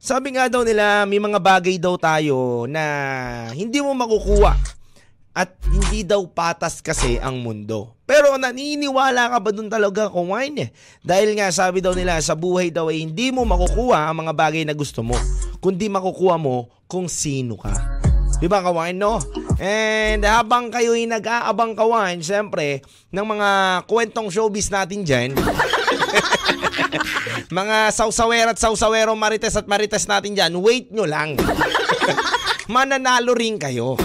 Sabi 0.01 0.41
nga 0.41 0.49
daw 0.49 0.65
nila, 0.65 1.05
may 1.05 1.21
mga 1.21 1.37
bagay 1.37 1.77
daw 1.77 2.01
tayo 2.01 2.65
na 2.65 2.85
hindi 3.53 3.85
mo 3.85 3.93
makukuha 3.93 4.57
at 5.37 5.53
hindi 5.69 6.01
daw 6.01 6.25
patas 6.33 6.81
kasi 6.81 7.21
ang 7.21 7.45
mundo. 7.45 7.93
Pero 8.05 8.37
naniniwala 8.37 9.33
ka 9.33 9.39
ba 9.41 9.51
dun 9.51 9.73
talaga 9.73 10.13
kung 10.13 10.37
wine? 10.37 10.69
Dahil 11.01 11.33
nga 11.41 11.49
sabi 11.49 11.81
daw 11.81 11.97
nila 11.97 12.21
sa 12.21 12.37
buhay 12.37 12.69
daw 12.69 12.93
ay 12.93 13.01
hindi 13.01 13.33
mo 13.33 13.49
makukuha 13.49 14.13
ang 14.13 14.25
mga 14.25 14.33
bagay 14.37 14.63
na 14.69 14.77
gusto 14.77 15.01
mo, 15.01 15.17
kundi 15.65 15.89
makukuha 15.89 16.37
mo 16.37 16.69
kung 16.85 17.09
sino 17.09 17.57
ka. 17.57 17.73
Di 18.37 18.45
ba 18.45 18.61
kawan, 18.61 18.93
no? 18.93 19.25
And 19.57 20.21
habang 20.21 20.69
kayo'y 20.69 21.09
nag-aabang 21.09 21.73
kawan, 21.73 22.21
siyempre, 22.21 22.85
ng 23.09 23.25
mga 23.25 23.49
kwentong 23.89 24.29
showbiz 24.29 24.69
natin 24.69 25.01
dyan, 25.01 25.31
mga 27.65 27.89
sausawer 27.89 28.53
at 28.53 28.61
sausawero 28.61 29.17
marites 29.17 29.57
at 29.57 29.65
marites 29.65 30.05
natin 30.05 30.37
dyan, 30.37 30.53
wait 30.61 30.93
nyo 30.93 31.09
lang. 31.09 31.41
Mananalo 32.75 33.33
rin 33.33 33.57
kayo. 33.57 33.97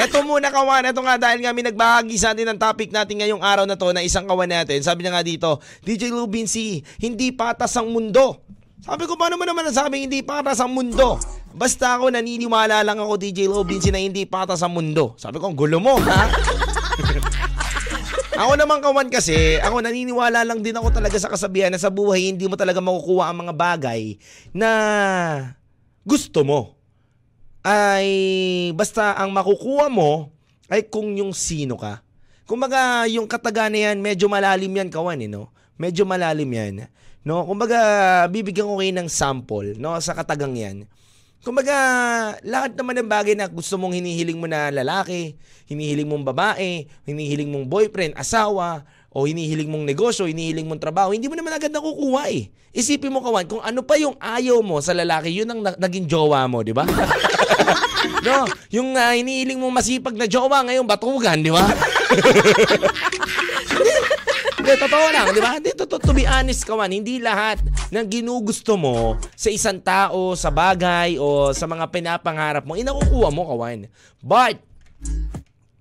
Eto 0.00 0.24
muna 0.24 0.48
kawan, 0.48 0.88
eto 0.88 1.04
nga 1.04 1.20
dahil 1.20 1.44
nga 1.44 1.52
may 1.52 1.60
nagbahagi 1.60 2.16
sa 2.16 2.32
atin 2.32 2.48
ng 2.48 2.56
topic 2.56 2.88
natin 2.88 3.20
ngayong 3.20 3.44
araw 3.44 3.68
na 3.68 3.76
to 3.76 3.92
na 3.92 4.00
isang 4.00 4.24
kawan 4.24 4.48
natin. 4.48 4.80
Sabi 4.80 5.04
niya 5.04 5.12
nga 5.12 5.20
dito, 5.20 5.60
DJ 5.84 6.08
Lubin 6.08 6.48
si 6.48 6.80
hindi 7.04 7.36
patas 7.36 7.76
ang 7.76 7.92
mundo. 7.92 8.40
Sabi 8.80 9.04
ko, 9.04 9.20
paano 9.20 9.36
mo 9.36 9.44
naman 9.44 9.68
nasabi 9.68 10.08
hindi 10.08 10.24
patas 10.24 10.56
ang 10.64 10.72
mundo? 10.72 11.20
Basta 11.52 12.00
ako 12.00 12.16
naniniwala 12.16 12.80
lang 12.80 12.96
ako 12.96 13.20
DJ 13.20 13.52
Lubin 13.52 13.84
si 13.84 13.92
na 13.92 14.00
hindi 14.00 14.24
patas 14.24 14.64
ang 14.64 14.72
mundo. 14.72 15.20
Sabi 15.20 15.36
ko, 15.36 15.52
ang 15.52 15.56
gulo 15.58 15.76
mo, 15.76 16.00
ha? 16.00 16.24
ako 18.40 18.56
naman 18.56 18.80
kawan 18.80 19.12
kasi, 19.12 19.60
ako 19.60 19.84
naniniwala 19.84 20.48
lang 20.48 20.64
din 20.64 20.80
ako 20.80 20.96
talaga 20.96 21.20
sa 21.20 21.28
kasabihan 21.28 21.68
na 21.68 21.76
sa 21.76 21.92
buhay 21.92 22.32
hindi 22.32 22.48
mo 22.48 22.56
talaga 22.56 22.80
makukuha 22.80 23.28
ang 23.28 23.44
mga 23.44 23.52
bagay 23.52 24.16
na 24.56 24.70
gusto 26.08 26.40
mo 26.40 26.79
ay 27.60 28.08
basta 28.72 29.16
ang 29.20 29.32
makukuha 29.32 29.92
mo 29.92 30.32
ay 30.70 30.86
kung 30.86 31.12
yung 31.18 31.34
sino 31.34 31.76
ka. 31.76 32.00
Kumbaga, 32.48 33.06
yung 33.06 33.30
kataga 33.30 33.70
na 33.70 33.90
yan, 33.90 34.02
medyo 34.02 34.26
malalim 34.26 34.74
yan 34.74 34.90
kawan 34.90 35.22
eh, 35.22 35.30
no? 35.30 35.54
Medyo 35.78 36.02
malalim 36.02 36.50
yan. 36.50 36.90
No? 37.22 37.46
Kumbaga, 37.46 37.78
bibigyan 38.26 38.66
ko 38.66 38.82
kayo 38.82 38.90
ng 38.90 39.06
sample, 39.06 39.78
no? 39.78 39.94
Sa 40.02 40.18
katagang 40.18 40.58
yan. 40.58 40.88
Kumbaga, 41.40 41.72
lahat 42.44 42.76
naman 42.76 43.00
ng 43.00 43.08
bagay 43.08 43.32
na 43.32 43.48
gusto 43.48 43.80
mong 43.80 43.96
hinihiling 43.96 44.36
mo 44.36 44.44
na 44.44 44.68
lalaki, 44.68 45.40
hinihiling 45.70 46.04
mong 46.04 46.26
babae, 46.26 46.84
hinihiling 47.08 47.48
mong 47.48 47.64
boyfriend, 47.64 48.12
asawa, 48.12 48.84
o 49.10 49.26
hinihiling 49.26 49.66
mong 49.66 49.82
negosyo, 49.82 50.30
hinihiling 50.30 50.70
mong 50.70 50.78
trabaho, 50.78 51.10
hindi 51.10 51.26
mo 51.26 51.34
naman 51.34 51.50
agad 51.50 51.74
nakukuha 51.74 52.30
eh. 52.30 52.46
Isipin 52.70 53.10
mo 53.10 53.18
kawan, 53.18 53.50
kung 53.50 53.58
ano 53.58 53.82
pa 53.82 53.98
yung 53.98 54.14
ayaw 54.22 54.62
mo 54.62 54.78
sa 54.78 54.94
lalaki, 54.94 55.34
yun 55.34 55.50
ang 55.50 55.60
na- 55.66 55.74
naging 55.74 56.06
jowa 56.06 56.46
mo, 56.46 56.62
di 56.62 56.70
ba? 56.70 56.86
no, 58.26 58.46
yung 58.70 58.94
uh, 58.94 59.10
hinihiling 59.10 59.58
mong 59.58 59.82
masipag 59.82 60.14
na 60.14 60.30
jowa, 60.30 60.62
ngayon 60.62 60.86
batugan, 60.86 61.42
di 61.42 61.50
ba? 61.50 61.66
Hindi, 64.60 64.76
totoo 64.76 65.06
lang, 65.10 65.26
di 65.34 65.40
ba? 65.42 65.50
Hindi, 65.58 65.70
to, 65.74 65.90
to, 65.90 65.98
to 65.98 66.12
be 66.14 66.22
honest 66.28 66.62
kawan, 66.62 66.92
hindi 66.92 67.18
lahat 67.18 67.58
ng 67.90 68.06
ginugusto 68.06 68.78
mo 68.78 69.18
sa 69.34 69.50
isang 69.50 69.80
tao, 69.82 70.38
sa 70.38 70.52
bagay, 70.52 71.18
o 71.18 71.50
sa 71.50 71.66
mga 71.66 71.90
pinapangarap 71.90 72.62
mo, 72.68 72.78
inakukuha 72.78 73.34
mo 73.34 73.50
kawan. 73.50 73.90
But, 74.22 74.62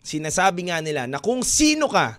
sinasabi 0.01 0.73
nga 0.73 0.81
nila 0.81 1.05
na 1.05 1.21
kung 1.21 1.43
sino 1.45 1.91
ka, 1.91 2.17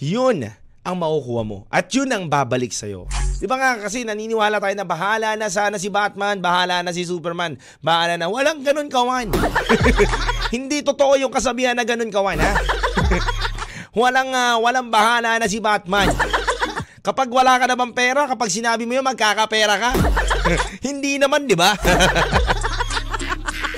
yun 0.00 0.48
ang 0.86 0.96
makukuha 0.96 1.42
mo. 1.42 1.58
At 1.66 1.90
yun 1.90 2.06
ang 2.14 2.30
babalik 2.30 2.70
sa'yo. 2.70 3.10
Di 3.36 3.44
ba 3.50 3.58
nga 3.58 3.82
kasi 3.82 4.06
naniniwala 4.06 4.62
tayo 4.62 4.74
na 4.78 4.86
bahala 4.86 5.34
na 5.34 5.50
sana 5.50 5.76
si 5.76 5.90
Batman, 5.90 6.38
bahala 6.38 6.80
na 6.80 6.94
si 6.94 7.02
Superman, 7.02 7.58
bahala 7.82 8.14
na. 8.14 8.30
Walang 8.30 8.62
ganun 8.62 8.88
kawan. 8.88 9.34
Hindi 10.54 10.86
totoo 10.86 11.18
yung 11.18 11.34
kasabihan 11.34 11.74
na 11.74 11.82
ganun 11.82 12.14
kawan 12.14 12.38
ha. 12.38 12.52
walang, 14.00 14.30
uh, 14.30 14.56
walang 14.62 14.88
bahala 14.88 15.42
na 15.42 15.50
si 15.50 15.58
Batman. 15.58 16.14
Kapag 17.02 17.30
wala 17.30 17.58
ka 17.58 17.66
naman 17.70 17.94
pera, 17.94 18.26
kapag 18.26 18.50
sinabi 18.50 18.82
mo 18.82 18.94
yun, 18.98 19.06
magkakapera 19.06 19.74
ka. 19.78 19.90
Hindi 20.86 21.18
naman, 21.22 21.46
di 21.46 21.54
ba? 21.54 21.74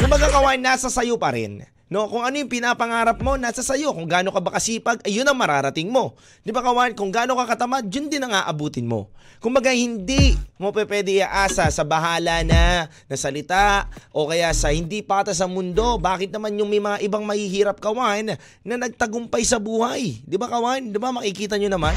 Kumbaga 0.01 0.33
kawan, 0.33 0.61
nasa 0.61 0.89
sayo 0.89 1.21
pa 1.21 1.33
rin. 1.33 1.61
No, 1.89 2.05
kung 2.05 2.21
ano 2.21 2.37
yung 2.37 2.53
pinapangarap 2.53 3.17
mo, 3.25 3.41
nasa 3.41 3.65
sayo. 3.65 3.97
Kung 3.97 4.05
gaano 4.05 4.29
ka 4.29 4.45
ba 4.45 4.53
kasipag, 4.61 5.01
ayun 5.09 5.25
ang 5.25 5.41
mararating 5.41 5.89
mo. 5.89 6.21
Di 6.45 6.53
ba 6.53 6.61
kawan, 6.61 6.93
kung 6.93 7.09
gaano 7.09 7.33
ka 7.33 7.57
katamad, 7.57 7.89
yun 7.89 8.13
din 8.13 8.21
ang 8.21 8.37
aabutin 8.37 8.85
mo. 8.85 9.09
Kung 9.41 9.57
baga 9.57 9.73
hindi 9.73 10.37
mo 10.61 10.69
pwede 10.69 11.25
iaasa 11.25 11.65
sa 11.73 11.89
bahala 11.89 12.45
na, 12.45 12.93
na 12.93 13.17
salita, 13.17 13.89
o 14.13 14.29
kaya 14.29 14.53
sa 14.53 14.69
hindi 14.69 15.01
pata 15.01 15.33
sa 15.33 15.49
mundo, 15.49 15.97
bakit 15.97 16.29
naman 16.29 16.61
yung 16.61 16.69
may 16.69 16.83
mga 16.83 17.01
ibang 17.09 17.25
mahihirap 17.25 17.81
kawan 17.81 18.37
na 18.37 18.75
nagtagumpay 18.77 19.41
sa 19.49 19.57
buhay? 19.57 20.21
Di 20.29 20.37
ba 20.37 20.45
kawan? 20.45 20.93
Di 20.93 20.99
ba 21.01 21.09
makikita 21.09 21.57
nyo 21.57 21.73
naman? 21.73 21.97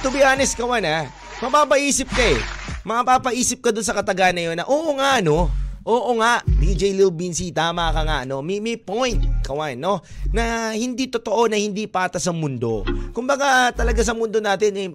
To 0.00 0.08
be 0.08 0.24
honest 0.24 0.56
kawan 0.56 0.86
ha, 0.86 1.12
mapapaisip 1.44 2.08
ka 2.08 2.24
eh. 2.24 2.40
Mapapaisip 2.88 3.60
ka 3.60 3.68
dun 3.68 3.84
sa 3.84 3.92
kataga 3.92 4.32
na 4.32 4.48
yun 4.48 4.56
na, 4.56 4.64
oo 4.64 4.96
nga 4.96 5.20
no, 5.20 5.52
Oo 5.86 6.18
nga, 6.18 6.42
DJ 6.46 6.96
Lil 6.96 7.14
Binsi, 7.14 7.54
tama 7.54 7.92
ka 7.94 8.02
nga, 8.02 8.18
no? 8.26 8.42
May, 8.42 8.58
may 8.58 8.74
point, 8.74 9.20
kawan, 9.46 9.78
no? 9.78 10.02
Na 10.34 10.74
hindi 10.74 11.06
totoo 11.06 11.46
na 11.46 11.54
hindi 11.54 11.86
patas 11.86 12.26
ang 12.26 12.42
mundo. 12.42 12.82
Kumbaga, 13.14 13.70
talaga 13.70 14.02
sa 14.02 14.16
mundo 14.16 14.42
natin, 14.42 14.72
eh, 14.74 14.90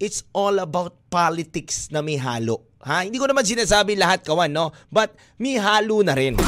it's 0.00 0.24
all 0.32 0.56
about 0.58 0.96
politics 1.12 1.92
na 1.92 2.00
may 2.00 2.16
halo. 2.16 2.64
Ha? 2.82 3.06
Hindi 3.06 3.20
ko 3.20 3.30
naman 3.30 3.46
sinasabi 3.46 3.94
lahat, 3.94 4.24
kawan, 4.26 4.50
no? 4.50 4.74
But 4.88 5.14
may 5.38 5.60
halo 5.60 6.02
na 6.02 6.16
rin. 6.16 6.34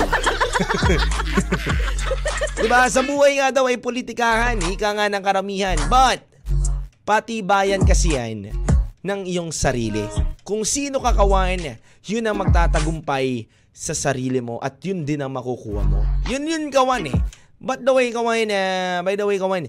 diba? 2.64 2.88
Sa 2.88 3.04
buhay 3.04 3.38
nga 3.38 3.52
daw 3.52 3.68
ay 3.68 3.78
politikahan, 3.78 4.58
ika 4.72 4.90
nga 4.96 5.06
ng 5.06 5.22
karamihan. 5.22 5.78
But, 5.86 6.24
pati 7.04 7.44
bayan 7.44 7.84
kasi 7.84 8.16
yan 8.16 8.50
ng 9.04 9.20
iyong 9.28 9.52
sarili. 9.52 10.08
Kung 10.42 10.64
sino 10.64 10.98
ka 10.98 11.12
kawan, 11.12 11.76
yun 12.08 12.24
ang 12.24 12.40
magtatagumpay 12.40 13.46
sa 13.74 13.90
sarili 13.90 14.38
mo 14.38 14.62
at 14.62 14.78
yun 14.86 15.02
din 15.02 15.18
ang 15.18 15.34
makukuha 15.34 15.82
mo. 15.82 16.06
Yun 16.30 16.46
yun 16.46 16.64
kawan 16.70 17.10
eh. 17.10 17.18
But 17.58 17.82
the 17.82 17.90
way 17.90 18.14
kawan, 18.14 18.46
uh, 18.46 19.02
by 19.02 19.18
the 19.18 19.26
way 19.26 19.42
kawan, 19.42 19.66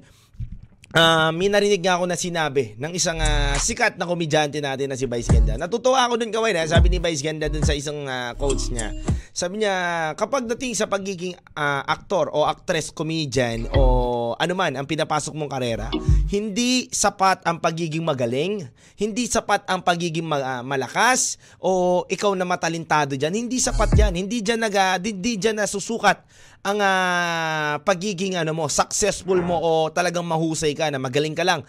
Ah, 0.95 1.27
may 1.35 1.51
narinig 1.51 1.83
nga 1.83 2.00
ako 2.00 2.07
na 2.07 2.15
sinabi 2.15 2.71
ng 2.79 2.95
isang 2.95 3.19
ah, 3.19 3.51
sikat 3.59 4.00
na 4.00 4.07
komedyante 4.07 4.63
natin 4.63 4.88
na 4.88 4.95
si 4.95 5.03
Vice 5.03 5.27
Ganda. 5.27 5.59
Natutuwa 5.59 6.07
ako 6.07 6.15
dun 6.15 6.31
kaway 6.31 6.55
na 6.55 6.63
sabi 6.63 6.88
ni 6.88 7.03
Vice 7.03 7.19
Ganda 7.19 7.51
dun 7.51 7.67
sa 7.67 7.75
isang 7.75 8.07
ah, 8.07 8.31
coach 8.39 8.71
niya. 8.71 8.95
Sabi 9.35 9.59
niya, 9.59 9.75
kapag 10.15 10.47
dating 10.47 10.71
sa 10.71 10.88
pagiging 10.88 11.35
ah, 11.51 11.83
aktor 11.83 12.31
o 12.31 12.47
actress, 12.47 12.95
comedian 12.95 13.67
o 13.75 14.39
ano 14.39 14.55
man 14.55 14.79
ang 14.79 14.88
pinapasok 14.88 15.35
mong 15.35 15.51
karera, 15.51 15.91
hindi 16.25 16.89
sapat 16.89 17.46
ang 17.46 17.62
pagiging 17.62 18.01
magaling, 18.01 18.65
hindi 18.98 19.29
sapat 19.29 19.62
ang 19.70 19.86
pagiging 19.86 20.25
ma- 20.25 20.41
ah, 20.41 20.63
malakas 20.65 21.38
o 21.62 22.01
ikaw 22.10 22.34
na 22.34 22.50
matalintado 22.50 23.13
diyan. 23.13 23.46
Hindi 23.46 23.62
sapat 23.62 23.94
'yan. 23.94 24.13
Hindi 24.17 24.41
diyan 24.41 24.65
nag 24.65 24.75
hindi 25.05 25.38
diyan 25.38 25.62
nasusukat 25.62 26.17
ang 26.65 26.82
ah, 26.82 27.77
pagiging 27.86 28.41
ano 28.41 28.58
mo, 28.58 28.65
successful 28.65 29.38
mo 29.46 29.62
o 29.62 29.72
talagang 29.94 30.25
mahusay 30.25 30.74
ka 30.74 30.89
na 30.89 30.98
magaling 30.98 31.38
ka 31.38 31.46
lang. 31.46 31.62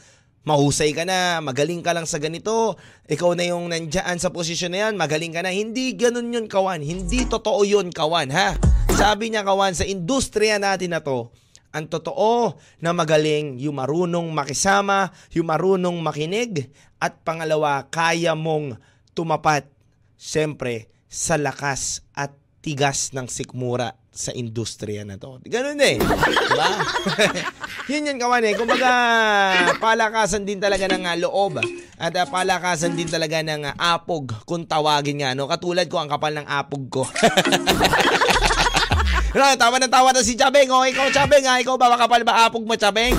Mahusay 0.46 0.94
ka 0.94 1.02
na, 1.02 1.42
magaling 1.42 1.82
ka 1.82 1.90
lang 1.90 2.06
sa 2.06 2.22
ganito, 2.22 2.78
ikaw 3.10 3.34
na 3.34 3.50
yung 3.50 3.66
nandyan 3.66 4.14
sa 4.22 4.30
posisyon 4.30 4.78
na 4.78 4.78
yan, 4.86 4.94
magaling 4.94 5.34
ka 5.34 5.42
na. 5.42 5.50
Hindi 5.50 5.90
ganun 5.98 6.30
yun, 6.30 6.46
kawan. 6.46 6.86
Hindi 6.86 7.26
totoo 7.26 7.66
yun, 7.66 7.90
kawan, 7.90 8.30
ha? 8.30 8.54
Sabi 8.94 9.34
niya, 9.34 9.42
kawan, 9.42 9.74
sa 9.74 9.82
industriya 9.82 10.62
natin 10.62 10.94
na 10.94 11.02
to, 11.02 11.34
ang 11.72 11.86
totoo 11.90 12.56
na 12.80 12.90
magaling, 12.92 13.58
yung 13.60 13.78
marunong 13.78 14.30
makisama, 14.32 15.10
yung 15.34 15.48
marunong 15.48 15.98
makinig, 16.00 16.70
at 16.96 17.20
pangalawa, 17.22 17.84
kaya 17.88 18.32
mong 18.32 18.80
tumapat, 19.12 19.68
siyempre, 20.16 20.88
sa 21.06 21.36
lakas 21.36 22.04
at 22.16 22.34
tigas 22.66 23.14
ng 23.14 23.30
sikmura 23.30 23.94
sa 24.16 24.32
industriya 24.32 25.04
na 25.04 25.20
to. 25.20 25.38
Ganun 25.44 25.78
eh. 25.78 26.00
Diba? 26.00 26.70
yun 27.92 28.08
yun 28.08 28.18
kawan 28.18 28.42
eh. 28.48 28.56
Kumbaga, 28.56 28.90
palakasan 29.76 30.48
din 30.48 30.58
talaga 30.58 30.88
ng 30.88 31.04
ah, 31.04 31.14
loob 31.20 31.60
at 31.60 32.12
ah, 32.16 32.26
palakasan 32.26 32.96
din 32.96 33.06
talaga 33.06 33.44
ng 33.44 33.70
ah, 33.70 33.94
apog 33.94 34.32
kung 34.48 34.64
tawagin 34.64 35.20
nga. 35.20 35.36
No? 35.36 35.46
Katulad 35.46 35.84
ko, 35.86 36.00
ang 36.00 36.08
kapal 36.08 36.32
ng 36.32 36.48
apog 36.48 36.84
ko. 36.88 37.04
No, 39.36 39.44
tawa 39.52 39.76
na 39.76 39.84
tawa 39.84 40.16
na 40.16 40.24
si 40.24 40.32
Chabeng. 40.32 40.72
O, 40.72 40.88
ikaw 40.88 41.12
Chabeng 41.12 41.44
ha. 41.44 41.60
Ikaw 41.60 41.76
ba 41.76 41.92
makapal 41.92 42.24
ba 42.24 42.48
apog 42.48 42.64
mo 42.64 42.72
Chabeng? 42.72 43.12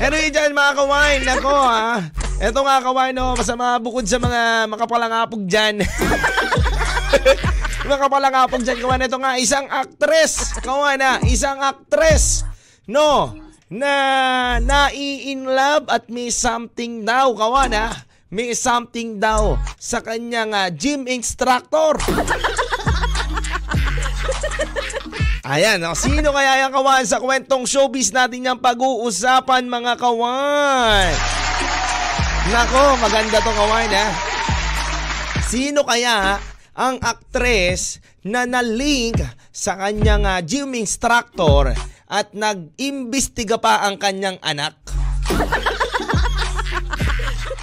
Pero 0.00 0.16
yun 0.24 0.32
dyan 0.32 0.56
mga 0.56 0.72
kawain. 0.80 1.20
Nako 1.28 1.52
ha. 1.52 2.00
Eto 2.40 2.64
nga 2.64 2.80
kawain 2.80 3.12
no. 3.12 3.36
Basta 3.36 3.52
mga 3.52 3.76
bukod 3.84 4.08
sa 4.08 4.16
mga 4.16 4.64
makapalang 4.72 5.12
dyan. 5.44 5.84
mga 7.84 8.00
kapalang 8.00 8.32
apog 8.32 8.64
dyan 8.64 8.80
kawan. 8.88 9.04
Ito 9.04 9.20
nga 9.20 9.36
isang 9.36 9.68
actress. 9.68 10.56
Kawan 10.64 10.96
na. 10.96 11.20
Isang 11.28 11.60
actress. 11.60 12.48
No. 12.88 13.36
Na 13.68 14.56
nai-in 14.56 15.44
love 15.44 15.92
at 15.92 16.08
may 16.08 16.32
something 16.32 17.04
daw 17.04 17.28
kawan 17.36 17.76
ha. 17.76 17.92
May 18.32 18.56
something 18.56 19.20
daw 19.20 19.60
sa 19.76 20.00
kanyang 20.00 20.56
ah, 20.56 20.72
gym 20.72 21.04
instructor. 21.04 22.00
Ayan, 25.42 25.82
oh, 25.90 25.98
sino 25.98 26.30
kaya 26.30 26.62
yung 26.62 26.70
kawan 26.70 27.02
sa 27.02 27.18
kwentong 27.18 27.66
showbiz 27.66 28.14
natin 28.14 28.46
yung 28.46 28.62
pag-uusapan 28.62 29.66
mga 29.66 29.98
kawan? 29.98 31.10
Nako, 32.54 32.94
maganda 33.02 33.42
to 33.42 33.50
kawan 33.50 33.90
ha. 33.90 34.06
Sino 35.42 35.82
kaya 35.82 36.38
ang 36.78 37.02
aktres 37.02 37.98
na 38.22 38.46
na-link 38.46 39.18
sa 39.50 39.74
kanyang 39.82 40.30
ah, 40.30 40.38
gym 40.46 40.78
instructor 40.78 41.74
at 42.06 42.30
nag-imbestiga 42.30 43.58
pa 43.58 43.82
ang 43.82 43.98
kanyang 43.98 44.38
anak? 44.46 44.78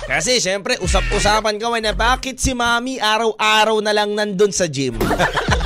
Kasi 0.03 0.43
syempre, 0.43 0.75
usap-usapan 0.83 1.55
kawan 1.55 1.79
na 1.79 1.95
bakit 1.95 2.43
si 2.43 2.51
mami 2.51 2.99
araw-araw 2.99 3.79
na 3.79 3.95
lang 3.95 4.11
nandun 4.19 4.51
sa 4.51 4.67
gym? 4.67 4.99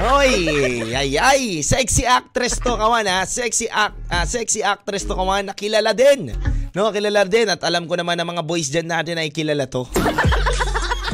Hoy, 0.00 0.48
ay 0.96 1.20
ay, 1.20 1.60
sexy 1.60 2.08
actress 2.08 2.56
to 2.56 2.72
kawan 2.72 3.04
ha. 3.04 3.28
Sexy 3.28 3.68
act, 3.68 4.00
ah, 4.08 4.24
sexy 4.24 4.64
actress 4.64 5.04
to 5.04 5.12
kawan, 5.12 5.44
nakilala 5.44 5.92
din. 5.92 6.32
No, 6.72 6.88
kilala 6.88 7.28
din 7.28 7.52
at 7.52 7.60
alam 7.60 7.84
ko 7.84 8.00
naman 8.00 8.16
ng 8.16 8.24
mga 8.24 8.42
boys 8.48 8.72
diyan 8.72 8.88
natin 8.88 9.20
ay 9.20 9.28
kilala 9.28 9.68
to. 9.68 9.84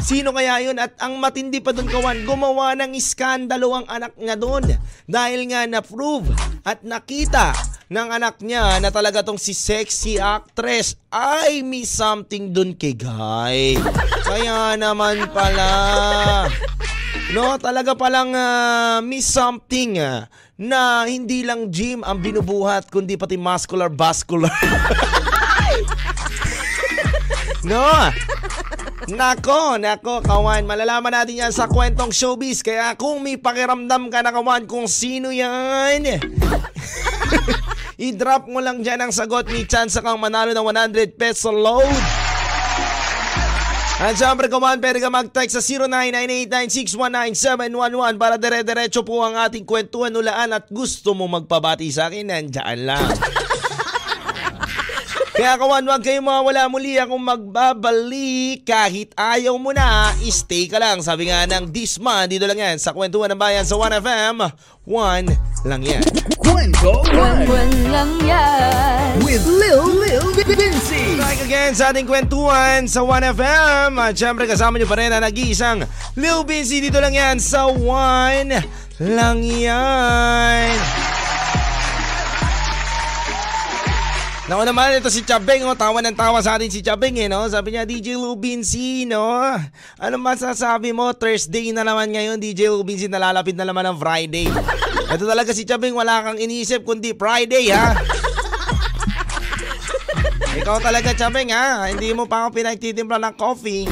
Sino 0.07 0.31
kaya 0.31 0.63
yun? 0.63 0.79
At 0.79 0.95
ang 1.03 1.19
matindi 1.19 1.59
pa 1.59 1.75
dun 1.75 1.91
kawan, 1.91 2.23
gumawa 2.23 2.79
ng 2.79 2.95
iskandalo 2.95 3.75
ang 3.75 3.91
anak 3.91 4.15
niya 4.15 4.39
dun. 4.39 4.63
Dahil 5.03 5.51
nga 5.51 5.67
na-prove 5.67 6.31
at 6.63 6.79
nakita 6.87 7.51
ng 7.87 8.09
anak 8.11 8.43
niya 8.43 8.83
na 8.83 8.91
talaga 8.91 9.23
tong 9.23 9.39
si 9.39 9.55
sexy 9.55 10.19
actress 10.19 10.99
ay 11.07 11.63
may 11.63 11.87
something 11.87 12.51
dun 12.51 12.75
kay 12.75 12.91
Guy. 12.91 13.79
Kaya 14.27 14.75
naman 14.75 15.31
pala. 15.31 15.71
No, 17.31 17.55
talaga 17.55 17.95
palang 17.95 18.35
uh, 18.35 18.99
may 19.03 19.23
something 19.23 19.99
ah, 20.03 20.27
na 20.59 21.07
hindi 21.07 21.47
lang 21.47 21.71
gym 21.71 22.03
ang 22.03 22.19
binubuhat 22.19 22.91
kundi 22.91 23.15
pati 23.15 23.39
muscular 23.39 23.87
vascular. 23.87 24.51
no. 27.71 27.87
Nako, 29.07 29.79
nako, 29.79 30.19
kawan. 30.19 30.67
Malalaman 30.67 31.15
natin 31.15 31.39
yan 31.39 31.55
sa 31.55 31.71
kwentong 31.71 32.11
showbiz. 32.11 32.59
Kaya 32.59 32.91
kung 32.99 33.23
may 33.23 33.39
pakiramdam 33.39 34.11
ka 34.11 34.19
na 34.19 34.35
kawan 34.35 34.67
kung 34.67 34.83
sino 34.83 35.31
yan, 35.31 36.19
i-drop 38.07 38.51
mo 38.51 38.59
lang 38.59 38.83
dyan 38.83 39.07
ang 39.07 39.15
sagot. 39.15 39.47
May 39.47 39.63
chance 39.63 39.95
kang 40.03 40.19
manalo 40.19 40.51
ng 40.51 40.91
100 40.91 41.15
peso 41.15 41.55
load. 41.55 41.87
At 44.03 44.19
syempre 44.19 44.51
kawan, 44.51 44.83
pwede 44.83 44.99
ka 44.99 45.07
mag-text 45.07 45.55
sa 45.55 45.63
0998961911 46.99 48.19
para 48.19 48.35
dire-diretso 48.35 49.07
po 49.07 49.23
ang 49.23 49.39
ating 49.39 49.63
kwentuhan 49.63 50.11
ulaan 50.11 50.51
at 50.51 50.67
gusto 50.67 51.15
mo 51.15 51.31
magpabati 51.31 51.87
sa 51.95 52.11
akin, 52.11 52.27
nandyan 52.27 52.83
lang. 52.83 53.07
Kaya 55.37 55.53
kawan, 55.53 55.85
huwag 55.85 56.01
kayong 56.01 56.25
mawala 56.25 56.65
muli 56.65 56.97
akong 56.97 57.21
magbabalik 57.21 58.65
kahit 58.65 59.13
ayaw 59.13 59.53
mo 59.61 59.69
na, 59.69 60.09
stay 60.33 60.65
ka 60.65 60.81
lang. 60.81 60.97
Sabi 61.05 61.29
nga 61.29 61.45
ng 61.45 61.69
this 61.69 62.01
month, 62.01 62.33
dito 62.33 62.49
lang 62.49 62.57
yan 62.57 62.81
sa 62.81 62.89
Kwentuhan 62.89 63.29
ng 63.29 63.37
Bayan 63.37 63.61
sa 63.61 63.77
1FM, 63.77 64.41
1 64.89 65.69
lang 65.69 65.81
yan. 65.85 66.01
Kwento 66.41 67.05
One 67.05 67.69
lang 67.93 68.17
yan 68.25 69.21
with 69.21 69.45
Lil 69.45 69.85
Lil 70.01 70.25
Vinci. 70.33 71.21
Back 71.21 71.45
again 71.45 71.77
sa 71.77 71.93
ating 71.93 72.09
kwentuhan 72.09 72.89
sa 72.89 73.05
1FM. 73.05 73.93
At 73.93 74.17
syempre 74.17 74.49
kasama 74.49 74.81
nyo 74.81 74.89
pa 74.89 74.97
rin 74.97 75.13
ang 75.13 75.21
nag-iisang 75.21 75.85
Lil 76.17 76.41
Vinci 76.49 76.81
dito 76.81 76.97
lang 76.97 77.13
yan 77.13 77.37
sa 77.37 77.69
1 77.69 78.57
lang 79.05 79.37
yan. 79.45 81.16
Naku 84.47 84.63
naman, 84.63 84.95
ito 84.95 85.11
si 85.11 85.27
Chabeng, 85.27 85.67
oh, 85.67 85.75
tawa 85.75 85.99
ng 85.99 86.15
tawa 86.15 86.39
sa 86.39 86.55
atin 86.55 86.71
si 86.71 86.79
Chabeng, 86.79 87.19
eh, 87.19 87.27
no? 87.27 87.43
Sabi 87.51 87.75
niya, 87.75 87.83
DJ 87.83 88.15
Lubinsi, 88.15 89.03
no? 89.03 89.43
Ano 89.99 90.15
masasabi 90.23 90.95
mo? 90.95 91.11
Thursday 91.11 91.75
na 91.75 91.83
naman 91.83 92.15
ngayon, 92.15 92.39
DJ 92.39 92.71
Lubinsi, 92.71 93.11
nalalapit 93.11 93.59
na 93.59 93.67
naman 93.67 93.83
ang 93.83 93.99
Friday. 93.99 94.47
Ito 95.11 95.27
talaga 95.27 95.51
si 95.51 95.67
Chabeng, 95.67 95.99
wala 95.99 96.23
kang 96.23 96.39
iniisip 96.39 96.87
kundi 96.87 97.11
Friday, 97.11 97.75
ha? 97.75 97.91
Ikaw 100.63 100.79
talaga, 100.79 101.11
Chabeng, 101.11 101.51
ha? 101.51 101.91
Hindi 101.91 102.15
mo 102.15 102.23
pa 102.23 102.47
ako 102.47 102.55
pinagtitimpla 102.55 103.19
ng 103.19 103.35
coffee. 103.35 103.83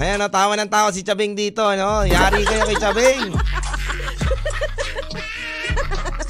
Ayan, 0.00 0.16
natawa 0.16 0.56
ng 0.56 0.70
tawa 0.72 0.88
si 0.96 1.04
Chabeng 1.04 1.36
dito, 1.36 1.60
no? 1.76 2.08
Yari 2.08 2.40
kayo 2.48 2.64
kay 2.72 2.78
Chabeng. 2.80 3.36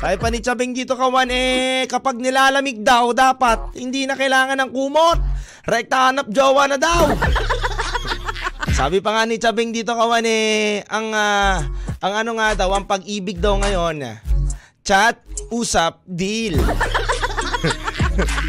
Sabi 0.00 0.16
pa 0.16 0.32
ni 0.32 0.40
Chabeng 0.40 0.72
dito 0.72 0.96
kawan 0.96 1.28
eh, 1.28 1.84
kapag 1.84 2.16
nilalamig 2.16 2.80
daw, 2.80 3.12
dapat 3.12 3.76
hindi 3.76 4.08
na 4.08 4.16
kailangan 4.16 4.56
ng 4.56 4.70
kumot. 4.72 5.20
Rekta 5.68 6.08
hanap 6.08 6.32
jowa 6.32 6.64
na 6.72 6.80
daw. 6.80 7.12
Sabi 8.72 9.04
pa 9.04 9.12
nga 9.12 9.28
ni 9.28 9.36
Chabeng 9.36 9.76
dito 9.76 9.92
kawan 9.92 10.24
eh, 10.24 10.80
ang, 10.88 11.12
ah, 11.12 11.68
ang 12.00 12.14
ano 12.16 12.32
nga 12.40 12.56
daw, 12.64 12.72
ang 12.72 12.88
pag-ibig 12.88 13.44
daw 13.44 13.60
ngayon, 13.60 14.00
chat, 14.80 15.20
usap, 15.52 16.00
deal. 16.08 16.56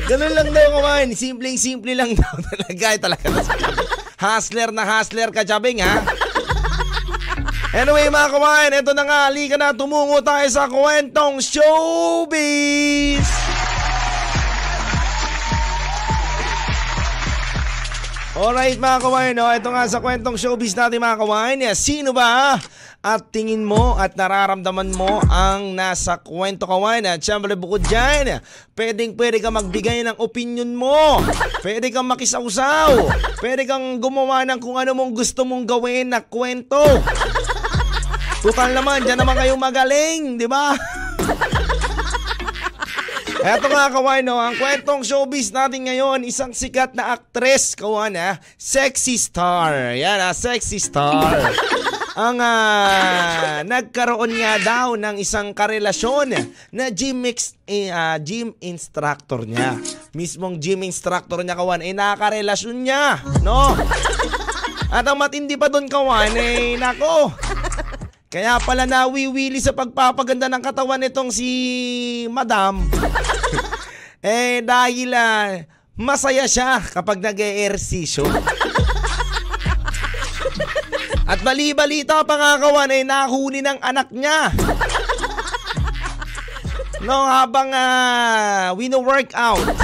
Ganun 0.07 0.31
lang 0.31 0.55
daw 0.55 0.67
kawan, 0.79 1.11
simpleng-simple 1.11 1.91
lang 1.99 2.15
daw 2.15 2.31
talaga. 2.47 3.11
Talaga 3.11 3.27
Hustler 4.23 4.71
na 4.71 4.87
hustler 4.87 5.35
ka, 5.35 5.43
Chabeng 5.43 5.83
ha. 5.83 5.99
Anyway 7.71 8.11
mga 8.11 8.35
kawain, 8.35 8.83
ito 8.83 8.91
na 8.91 9.03
nga, 9.07 9.19
halika 9.31 9.55
na, 9.55 9.71
tumungo 9.71 10.19
tayo 10.19 10.43
sa 10.51 10.67
kwentong 10.67 11.39
showbiz! 11.39 13.23
Alright 18.35 18.75
mga 18.75 18.99
kawain, 18.99 19.35
no? 19.39 19.47
ito 19.55 19.71
nga 19.71 19.87
sa 19.87 20.03
kwentong 20.03 20.35
showbiz 20.35 20.75
natin 20.75 20.99
mga 20.99 21.19
kawain. 21.23 21.63
Sino 21.71 22.11
ba 22.11 22.59
at 23.01 23.21
tingin 23.31 23.63
mo 23.63 23.95
at 23.95 24.19
nararamdaman 24.19 24.91
mo 24.91 25.23
ang 25.31 25.71
nasa 25.71 26.19
kwento 26.19 26.67
kawain? 26.67 27.07
At 27.07 27.23
syempre 27.23 27.55
bukod 27.55 27.87
dyan, 27.87 28.43
pwedeng 28.75 29.15
pwede 29.15 29.39
ka 29.39 29.47
magbigay 29.47 30.03
ng 30.07 30.19
opinion 30.19 30.75
mo. 30.75 31.23
Pwede 31.63 31.87
kang 31.87 32.07
makisawsaw. 32.07 32.99
Pwede 33.39 33.63
kang 33.63 33.99
gumawa 33.99 34.43
ng 34.47 34.59
kung 34.59 34.75
ano 34.75 34.91
mong 34.91 35.11
gusto 35.15 35.47
mong 35.47 35.63
gawin 35.63 36.11
na 36.11 36.19
kwento. 36.19 36.81
Tutal 38.41 38.73
naman, 38.73 39.05
dyan 39.05 39.21
naman 39.21 39.37
kayo 39.37 39.53
magaling, 39.53 40.41
di 40.41 40.49
ba? 40.49 40.73
Eto 43.41 43.69
nga 43.69 43.93
kawan, 43.93 44.25
no, 44.25 44.41
ang 44.41 44.57
kwentong 44.57 45.05
showbiz 45.05 45.53
natin 45.53 45.85
ngayon, 45.85 46.25
isang 46.25 46.49
sikat 46.49 46.97
na 46.97 47.13
actress, 47.13 47.77
kawan 47.77 48.17
ha, 48.17 48.41
sexy 48.57 49.21
star. 49.21 49.93
Yan 49.93 50.25
ha, 50.25 50.33
sexy 50.33 50.81
star. 50.81 51.53
ang 52.17 52.37
ah, 52.41 53.61
nagkaroon 53.61 54.33
nga 54.33 54.57
daw 54.57 54.97
ng 54.97 55.21
isang 55.21 55.53
karelasyon 55.53 56.33
na 56.73 56.89
gym, 56.89 57.21
mix, 57.21 57.53
eh, 57.69 57.93
ah, 57.93 58.17
gym 58.17 58.57
instructor 58.57 59.45
niya. 59.45 59.77
Mismong 60.17 60.57
gym 60.57 60.81
instructor 60.81 61.45
niya 61.45 61.57
kawan, 61.57 61.85
eh 61.85 61.93
nakarelasyon 61.93 62.77
niya, 62.89 63.21
no? 63.45 63.77
At 64.91 65.05
ang 65.05 65.21
matindi 65.21 65.55
pa 65.55 65.69
doon 65.69 65.85
kawan, 65.87 66.33
eh 66.35 66.75
nako, 66.75 67.37
kaya 68.31 68.63
pala 68.63 68.87
nawiwili 68.87 69.59
sa 69.59 69.75
pagpapaganda 69.75 70.47
ng 70.47 70.63
katawan 70.63 71.03
nitong 71.03 71.35
si 71.35 71.49
Madam. 72.31 72.87
eh 74.23 74.63
dahil 74.63 75.11
ah, 75.11 75.67
masaya 75.99 76.47
siya 76.47 76.79
kapag 76.79 77.19
nag-eersisyo. 77.19 78.23
At 81.27 81.43
bali-balita 81.43 82.23
pa 82.23 82.35
nga 82.39 82.51
kawan 82.55 82.95
ay 82.95 83.03
nahuli 83.03 83.59
ng 83.59 83.83
anak 83.83 84.07
niya. 84.15 84.55
No, 87.03 87.27
habang 87.27 87.67
uh, 87.75 88.71
wino-workout. 88.79 89.75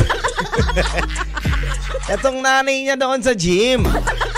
Etong 2.16 2.40
nanay 2.40 2.88
niya 2.88 2.96
doon 2.96 3.20
sa 3.20 3.36
gym. 3.36 3.84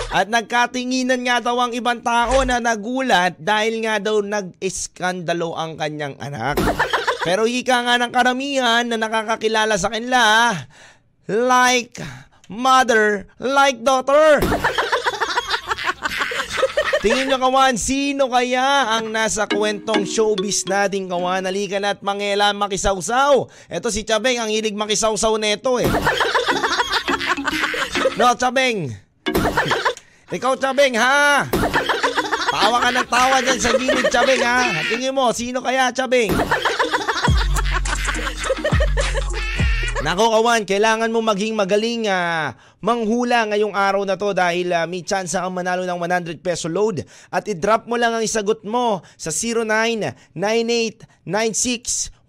At 0.09 0.25
nagkatinginan 0.25 1.21
nga 1.21 1.37
daw 1.37 1.61
ang 1.61 1.71
ibang 1.77 2.01
tao 2.01 2.41
na 2.41 2.57
nagulat 2.57 3.37
dahil 3.37 3.85
nga 3.85 4.01
daw 4.01 4.25
nag-iskandalo 4.25 5.53
ang 5.53 5.77
kanyang 5.77 6.17
anak. 6.17 6.57
Pero 7.21 7.45
hika 7.45 7.85
nga 7.85 8.01
ng 8.01 8.09
karamihan 8.09 8.89
na 8.89 8.97
nakakakilala 8.97 9.77
sa 9.77 9.93
kanila, 9.93 10.49
like 11.29 12.01
mother, 12.49 13.29
like 13.37 13.85
daughter. 13.85 14.41
Tingin 17.05 17.31
nyo 17.31 17.39
kawan, 17.39 17.79
sino 17.79 18.27
kaya 18.27 18.99
ang 18.99 19.13
nasa 19.13 19.47
kwentong 19.47 20.03
showbiz 20.03 20.67
natin 20.67 21.07
kawan? 21.07 21.47
Halika 21.47 21.79
na 21.79 21.95
at 21.95 22.03
mangela 22.03 22.51
makisawsaw. 22.51 23.47
Ito 23.71 23.87
si 23.87 24.03
Chabeng, 24.03 24.41
ang 24.41 24.51
hilig 24.51 24.75
makisawsaw 24.75 25.37
neto 25.39 25.79
eh. 25.79 25.87
No, 28.19 28.35
Chabeng. 28.35 29.08
Ikaw, 30.29 30.53
Chabeng, 30.61 30.93
ha? 30.93 31.41
Tawa 32.53 32.77
ka 32.77 32.89
ng 32.93 33.09
tawa 33.09 33.41
dyan 33.41 33.57
sa 33.57 33.73
gilid, 33.73 34.13
Chabeng, 34.13 34.45
ha? 34.45 34.77
Tingin 34.85 35.09
mo, 35.09 35.33
sino 35.33 35.57
kaya, 35.57 35.89
Chabeng? 35.89 36.29
Nako 40.05 40.31
kawan, 40.31 40.69
kailangan 40.69 41.09
mo 41.09 41.19
maging 41.25 41.57
magaling 41.57 42.07
uh, 42.07 42.53
manghula 42.79 43.49
ngayong 43.51 43.75
araw 43.75 44.07
na 44.07 44.15
to 44.15 44.31
dahil 44.31 44.71
uh, 44.71 44.87
may 44.87 45.03
chance 45.03 45.35
kang 45.35 45.51
manalo 45.51 45.83
ng 45.83 45.99
100 45.99 46.39
peso 46.39 46.71
load 46.71 47.03
at 47.33 47.43
i-drop 47.51 47.83
mo 47.83 47.99
lang 47.99 48.15
ang 48.15 48.23
isagot 48.23 48.63
mo 48.63 49.03
sa 49.19 49.27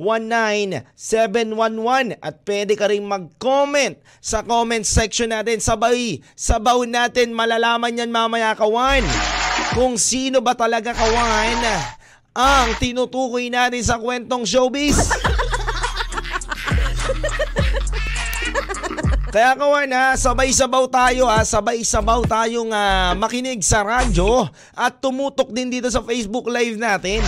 0998961911 0.00 2.24
at 2.24 2.40
pwede 2.48 2.72
ka 2.72 2.88
rin 2.88 3.04
mag-comment 3.04 4.00
sa 4.24 4.40
comment 4.40 4.80
section 4.80 5.28
natin. 5.28 5.60
Sabay, 5.60 6.24
sabaw 6.32 6.88
natin 6.88 7.36
malalaman 7.36 8.00
yan 8.00 8.08
mamaya 8.08 8.56
kawan 8.56 9.04
kung 9.76 10.00
sino 10.00 10.40
ba 10.40 10.56
talaga 10.56 10.96
kawan 10.96 11.60
ang 12.32 12.72
tinutukoy 12.80 13.52
natin 13.52 13.84
sa 13.84 14.00
kwentong 14.00 14.48
showbiz. 14.48 14.96
Kaya 19.30 19.54
kawan 19.54 19.86
ha, 19.94 20.18
sabay-sabaw 20.18 20.90
tayo 20.90 21.30
ha, 21.30 21.46
sabay-sabaw 21.46 22.26
tayong 22.26 22.74
uh, 22.74 23.14
makinig 23.14 23.62
sa 23.62 23.86
radyo 23.86 24.50
at 24.74 24.98
tumutok 24.98 25.54
din 25.54 25.70
dito 25.70 25.86
sa 25.86 26.02
Facebook 26.02 26.50
Live 26.50 26.74
natin. 26.74 27.22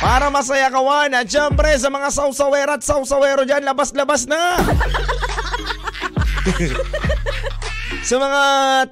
Para 0.00 0.32
masaya 0.32 0.72
kawan 0.72 1.12
at 1.12 1.28
syempre 1.28 1.76
sa 1.76 1.92
mga 1.92 2.08
sausawera 2.08 2.80
at 2.80 2.82
sausawero 2.82 3.44
dyan, 3.44 3.68
labas-labas 3.68 4.24
na! 4.24 4.40
sa 8.08 8.16
mga 8.16 8.42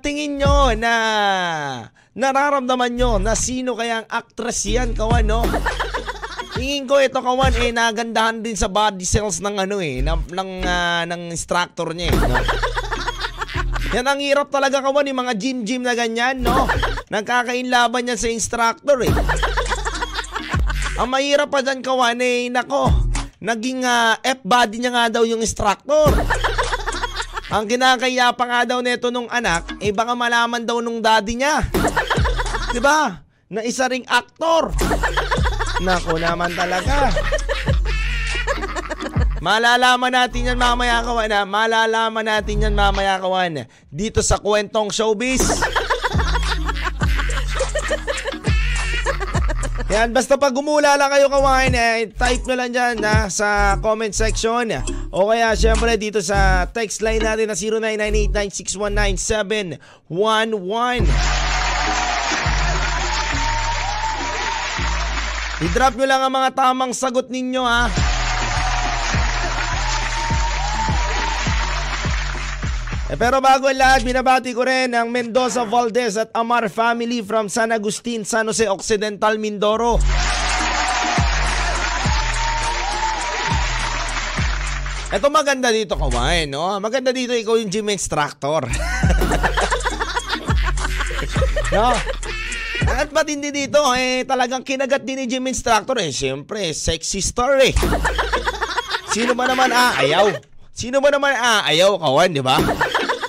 tingin 0.05 0.37
nyo 0.37 0.77
na 0.77 0.93
nararamdaman 2.13 2.93
nyo 2.93 3.17
na 3.17 3.33
sino 3.33 3.73
kaya 3.73 4.05
ang 4.05 4.09
actress 4.13 4.69
yan 4.69 4.93
kawan 4.93 5.25
no? 5.25 5.49
Tingin 6.53 6.85
ko 6.85 7.01
ito 7.01 7.25
kawan 7.25 7.57
eh 7.57 7.73
nagandahan 7.73 8.45
din 8.45 8.59
sa 8.59 8.69
body 8.69 9.09
cells 9.09 9.41
ng 9.41 9.65
ano 9.65 9.81
eh 9.81 10.05
ng 10.05 10.29
ng, 10.29 10.51
uh, 10.61 11.03
ng 11.09 11.33
instructor 11.33 11.97
niya 11.97 12.13
eh, 12.13 12.21
no? 12.21 12.37
Yan 13.97 14.05
ang 14.05 14.21
hirap 14.21 14.53
talaga 14.53 14.85
kawan 14.85 15.09
yung 15.09 15.25
mga 15.25 15.35
gym 15.41 15.65
gym 15.65 15.81
na 15.81 15.97
ganyan 15.97 16.45
no. 16.45 16.69
Nagkakainlaban 17.09 18.13
yan 18.13 18.21
sa 18.21 18.29
instructor 18.29 19.01
eh. 19.01 19.09
Ang 20.99 21.09
mahirap 21.15 21.47
pa 21.47 21.63
dyan 21.63 21.79
kawan 21.79 22.19
eh 22.19 22.51
nako 22.51 22.91
naging 23.39 23.87
uh, 23.87 24.19
F-body 24.19 24.83
niya 24.83 24.91
nga 24.91 25.07
daw 25.15 25.23
yung 25.23 25.39
instructor. 25.39 26.11
Ang 27.55 27.71
kinakaya 27.71 28.35
pa 28.35 28.45
nga 28.45 28.61
daw 28.67 28.83
nito 28.83 29.09
nung 29.09 29.31
anak, 29.31 29.79
eh 29.79 29.95
baka 29.95 30.19
malaman 30.19 30.67
daw 30.67 30.83
nung 30.83 30.99
daddy 30.99 31.39
niya. 31.39 31.63
'Di 32.75 32.83
ba? 32.83 33.15
Na 33.49 33.63
isa 33.63 33.87
ring 33.87 34.05
aktor. 34.11 34.75
Nako 35.79 36.19
naman 36.19 36.51
talaga. 36.59 37.15
Malalaman 39.39 40.11
natin 40.11 40.51
yan 40.51 40.59
mamaya 40.59 40.99
kawan 41.07 41.31
ha. 41.31 41.47
Malalaman 41.47 42.27
natin 42.27 42.67
yan 42.69 42.75
mamaya 42.75 43.23
kawan. 43.23 43.71
Dito 43.87 44.19
sa 44.19 44.43
kwentong 44.43 44.91
showbiz. 44.91 45.63
Yan, 49.89 50.13
basta 50.13 50.37
pag 50.37 50.53
gumula 50.53 51.01
lang 51.01 51.09
kayo 51.09 51.33
kawain, 51.33 51.73
eh, 51.73 52.13
type 52.13 52.45
nyo 52.45 52.61
lang 52.61 52.77
dyan 52.77 53.01
ha, 53.01 53.33
sa 53.33 53.81
comment 53.81 54.13
section. 54.13 54.69
O 55.09 55.33
kaya 55.33 55.57
syempre 55.57 55.97
dito 55.97 56.21
sa 56.21 56.69
text 56.69 57.01
line 57.01 57.25
natin 57.25 57.49
na 57.49 57.57
0998-9619711. 60.13 61.09
I-drop 65.65 65.97
nyo 65.97 66.05
lang 66.05 66.21
ang 66.21 66.37
mga 66.37 66.53
tamang 66.53 66.93
sagot 66.93 67.33
ninyo 67.33 67.65
ha. 67.65 67.89
Eh, 73.09 73.17
pero 73.17 73.41
bago 73.41 73.73
ang 73.73 73.81
lahat, 73.81 74.05
binabati 74.05 74.53
ko 74.53 74.69
rin 74.69 74.93
ang 74.93 75.09
Mendoza 75.09 75.65
Valdez 75.65 76.21
at 76.21 76.29
Amar 76.37 76.69
family 76.69 77.25
from 77.25 77.49
San 77.49 77.73
Agustin, 77.73 78.29
San 78.29 78.53
Jose 78.53 78.69
Occidental, 78.69 79.41
Mindoro. 79.41 79.97
Ito 85.09 85.33
maganda 85.33 85.73
dito, 85.73 85.97
kawain, 85.97 86.53
no? 86.53 86.69
Maganda 86.85 87.09
dito 87.09 87.33
ikaw 87.33 87.57
yung 87.57 87.73
gym 87.73 87.89
instructor. 87.89 88.69
no? 91.73 91.97
At 92.93 93.09
ba't 93.09 93.25
hindi 93.25 93.49
dito, 93.49 93.89
eh, 93.97 94.29
talagang 94.29 94.61
kinagat 94.61 95.09
din 95.09 95.17
ni 95.17 95.25
gym 95.25 95.49
instructor, 95.49 95.97
eh, 95.97 96.13
siyempre, 96.13 96.77
sexy 96.77 97.25
star, 97.25 97.57
eh. 97.57 97.73
Sino 99.09 99.33
ba 99.33 99.49
naman 99.49 99.73
aayaw? 99.73 100.29
Sino 100.77 101.01
ba 101.01 101.09
naman 101.09 101.33
aayaw, 101.33 101.97
kawan, 101.97 102.37
di 102.37 102.45
ba? 102.45 102.61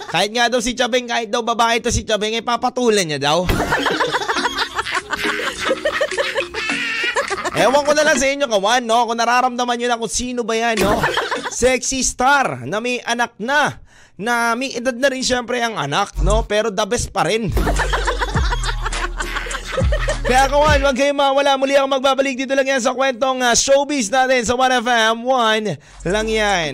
Kahit 0.09 0.33
nga 0.33 0.49
daw 0.49 0.57
si 0.57 0.73
Chabeng, 0.73 1.05
kahit 1.05 1.29
daw 1.29 1.45
babae 1.45 1.77
to 1.81 1.93
si 1.93 2.01
Chabeng, 2.01 2.33
eh, 2.33 2.41
papatulan 2.41 3.05
niya 3.05 3.21
daw. 3.21 3.45
Ewan 7.59 7.83
ko 7.83 7.91
na 7.91 8.07
lang 8.07 8.17
sa 8.17 8.25
inyo, 8.25 8.47
kawan, 8.47 8.87
no? 8.87 9.05
Kung 9.05 9.19
nararamdaman 9.19 9.75
nyo 9.77 9.87
na 9.91 9.99
kung 9.99 10.09
sino 10.09 10.41
ba 10.47 10.55
yan, 10.55 10.79
no? 10.79 10.97
Sexy 11.51 12.01
star 12.01 12.63
na 12.63 12.79
may 12.79 13.03
anak 13.03 13.35
na. 13.37 13.83
Na 14.19 14.55
may 14.55 14.75
edad 14.75 14.95
na 14.95 15.11
rin 15.11 15.23
syempre 15.23 15.59
ang 15.59 15.75
anak, 15.75 16.15
no? 16.23 16.47
Pero 16.47 16.71
the 16.71 16.85
best 16.87 17.11
pa 17.11 17.27
rin. 17.27 17.51
Kaya 20.29 20.45
kawan, 20.45 20.77
huwag 20.85 20.93
kayong 20.93 21.17
mawala. 21.17 21.57
Muli 21.57 21.73
ako 21.73 21.89
magbabalik 21.89 22.37
dito 22.37 22.53
lang 22.53 22.69
yan 22.69 22.77
sa 22.77 22.93
kwentong 22.93 23.41
uh, 23.41 23.57
showbiz 23.57 24.13
natin 24.13 24.45
sa 24.45 24.53
1FM. 24.53 25.25
1 25.25 26.05
lang 26.05 26.27
yan. 26.29 26.73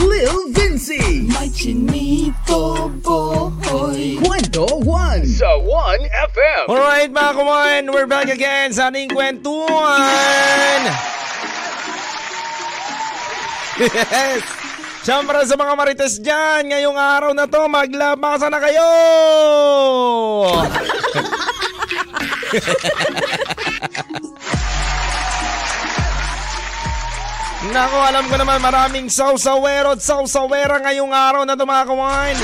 Lil 0.00 0.48
Vinci. 0.56 1.28
My 1.28 1.44
chinito 1.52 2.88
boy. 3.04 4.16
Kwento 4.24 4.80
1 4.80 5.20
sa 5.28 5.52
1FM. 5.52 6.64
Alright 6.64 7.12
mga 7.12 7.32
kawan, 7.36 7.82
we're 7.92 8.08
back 8.08 8.32
again 8.32 8.72
sa 8.72 8.88
ating 8.88 9.12
kwentuhan. 9.12 10.80
Yes! 13.84 14.40
Siyempre 15.04 15.44
sa 15.44 15.60
mga 15.60 15.76
marites 15.76 16.16
dyan, 16.24 16.72
ngayong 16.72 16.96
araw 16.96 17.36
na 17.36 17.44
to, 17.44 17.68
maglabasa 17.68 18.48
na 18.48 18.56
kayo! 18.56 18.88
Nako, 27.74 27.96
alam 27.96 28.28
ko 28.28 28.36
naman 28.36 28.60
maraming 28.60 29.08
sausawero 29.08 29.96
at 29.96 30.04
sausawera 30.04 30.84
ngayong 30.84 31.10
araw 31.10 31.42
na 31.48 31.56
kawan. 31.56 32.36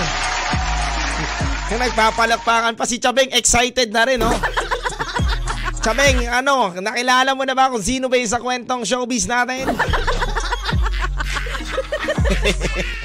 Nagpapalakpakan 1.70 2.74
pa 2.74 2.82
si 2.82 2.98
Chabeng, 2.98 3.30
excited 3.30 3.94
na 3.94 4.02
rin, 4.02 4.18
oh. 4.26 4.32
Chabeng, 5.84 6.26
ano, 6.26 6.74
nakilala 6.76 7.32
mo 7.38 7.46
na 7.46 7.54
ba 7.54 7.70
kung 7.70 7.84
sino 7.84 8.10
ba 8.10 8.18
yung 8.18 8.32
sa 8.32 8.42
kwentong 8.42 8.82
showbiz 8.82 9.30
natin? 9.30 9.70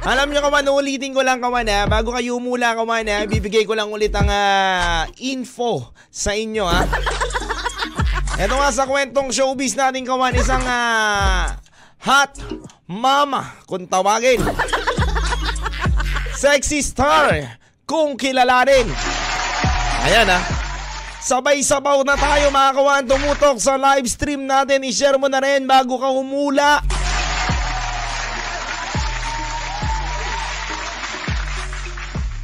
Alam 0.00 0.32
nyo 0.32 0.40
kaman, 0.40 0.64
ulitin 0.72 1.12
ko 1.12 1.20
lang 1.20 1.44
kaman 1.44 1.68
ha, 1.68 1.84
bago 1.84 2.16
kayo 2.16 2.40
umula 2.40 2.72
kaman 2.72 3.04
ha, 3.04 3.28
bibigay 3.28 3.68
ko 3.68 3.76
lang 3.76 3.92
ulit 3.92 4.08
ang 4.16 4.32
ah, 4.32 5.04
info 5.20 5.92
sa 6.08 6.32
inyo 6.32 6.64
ha. 6.64 6.88
Ito 8.40 8.54
nga 8.56 8.72
sa 8.72 8.88
kwentong 8.88 9.28
showbiz 9.28 9.76
natin 9.76 10.08
kaman, 10.08 10.40
isang 10.40 10.64
ah, 10.64 11.52
hot 12.00 12.32
mama 12.88 13.60
kung 13.68 13.84
tawagin. 13.84 14.40
Sexy 16.32 16.80
star 16.80 17.60
kung 17.84 18.16
kilalanin. 18.16 18.88
Ayan 20.08 20.32
ha. 20.32 20.40
Sabay-sabaw 21.20 22.00
na 22.08 22.16
tayo 22.16 22.48
mga 22.48 22.72
kawan 22.72 23.04
tumutok 23.04 23.60
sa 23.60 23.76
live 23.76 24.08
stream 24.08 24.48
natin. 24.48 24.80
I-share 24.80 25.20
mo 25.20 25.28
na 25.28 25.44
rin 25.44 25.68
bago 25.68 26.00
ka 26.00 26.08
humula. 26.08 26.80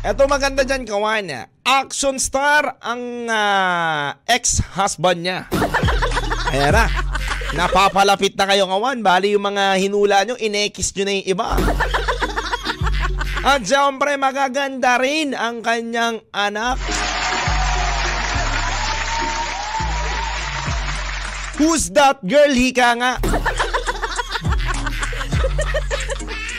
Eto 0.07 0.31
maganda 0.31 0.63
dyan 0.63 0.87
kawan. 0.87 1.51
Action 1.67 2.23
star 2.23 2.79
ang 2.79 3.27
ah, 3.27 4.15
ex-husband 4.23 5.27
niya. 5.27 5.51
Ayan 6.55 6.79
na. 6.79 6.87
Napapalapit 7.59 8.39
na 8.39 8.47
kayo 8.47 8.71
kawan. 8.71 9.03
Bali 9.03 9.35
yung 9.35 9.43
mga 9.43 9.75
hinula 9.83 10.23
nyo, 10.23 10.39
inekis 10.39 10.95
nyo 10.95 11.11
na 11.11 11.13
yung 11.19 11.27
iba. 11.27 11.59
At 13.43 13.67
syempre 13.67 14.15
magaganda 14.15 14.95
rin 15.03 15.35
ang 15.35 15.59
kanyang 15.59 16.23
anak. 16.31 16.79
Who's 21.59 21.91
that 21.99 22.23
girl? 22.23 22.55
Hika 22.55 22.95
nga. 22.95 23.13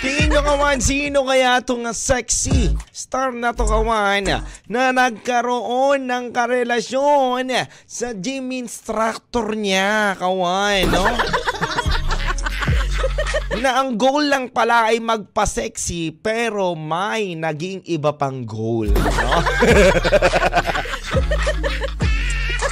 Tingin 0.03 0.35
nyo 0.35 0.41
kawan, 0.43 0.83
sino 0.83 1.23
kaya 1.23 1.63
itong 1.63 1.87
sexy 1.95 2.75
star 3.07 3.31
na 3.31 3.55
to 3.55 3.63
kawan 3.63 4.43
na 4.67 4.91
nagkaroon 4.91 6.11
ng 6.11 6.35
karelasyon 6.35 7.47
sa 7.87 8.11
gym 8.11 8.51
instructor 8.51 9.55
niya 9.55 10.19
kawan, 10.19 10.91
no? 10.91 11.07
na 13.63 13.79
ang 13.79 13.95
goal 13.95 14.27
lang 14.27 14.51
pala 14.51 14.91
ay 14.91 14.99
magpa-sexy 14.99 16.19
pero 16.19 16.75
may 16.75 17.39
naging 17.39 17.79
iba 17.87 18.11
pang 18.11 18.43
goal, 18.43 18.91
no? 18.91 19.07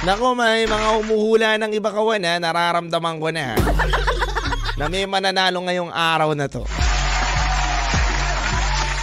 Nako, 0.00 0.32
may 0.32 0.64
mga 0.64 0.88
umuhula 1.04 1.60
ng 1.60 1.76
iba 1.76 1.92
kawan 1.92 2.24
ha. 2.24 2.40
Nararamdaman 2.40 3.20
ko 3.20 3.28
na 3.28 3.52
ha. 3.52 3.56
Na 4.80 4.88
may 4.88 5.04
mananalo 5.04 5.60
ngayong 5.60 5.92
araw 5.92 6.32
na 6.32 6.48
to. 6.48 6.64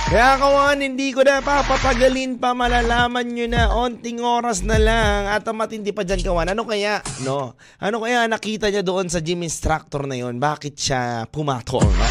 Kaya 0.07 0.39
kawan, 0.41 0.81
hindi 0.81 1.13
ko 1.13 1.21
na 1.21 1.43
papatagalin 1.43 2.41
pa, 2.41 2.57
malalaman 2.57 3.27
nyo 3.27 3.45
na 3.45 3.69
onting 3.75 4.23
oras 4.23 4.63
na 4.65 4.79
lang 4.81 5.29
at 5.29 5.45
matindi 5.53 5.93
pa 5.93 6.01
dyan 6.01 6.23
kawan. 6.25 6.49
Ano 6.49 6.65
kaya, 6.65 7.05
no? 7.21 7.53
Ano 7.77 8.01
kaya 8.01 8.25
nakita 8.25 8.73
niya 8.73 8.81
doon 8.81 9.05
sa 9.11 9.21
gym 9.21 9.45
instructor 9.45 10.09
na 10.09 10.17
yon? 10.17 10.41
Bakit 10.41 10.73
siya 10.73 11.29
pumatol, 11.29 11.85
no? 11.99 12.07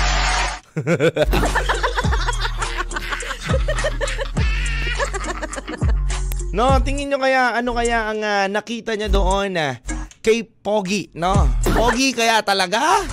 No, 6.57 6.81
tingin 6.81 7.13
nyo 7.13 7.21
kaya, 7.21 7.53
ano 7.61 7.77
kaya 7.77 8.09
ang 8.09 8.21
ah, 8.25 8.49
nakita 8.49 8.97
niya 8.97 9.13
doon 9.13 9.53
na 9.53 9.77
kay 10.25 10.41
Pogi, 10.41 11.13
no? 11.13 11.37
Pogi 11.77 12.17
kaya 12.17 12.41
talaga? 12.41 13.05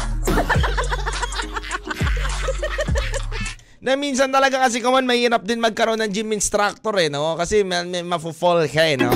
na 3.83 3.99
minsan 3.99 4.31
talaga 4.31 4.63
kasi 4.63 4.79
kaman 4.79 5.03
mahirap 5.03 5.43
din 5.43 5.59
magkaroon 5.59 5.99
ng 5.99 6.11
gym 6.15 6.31
instructor 6.31 6.95
eh, 7.03 7.11
no? 7.11 7.35
Kasi 7.35 7.67
ma- 7.67 7.83
ma- 7.83 8.15
mafo-fall 8.15 8.63
ka 8.71 8.87
eh, 8.87 8.95
no? 8.95 9.11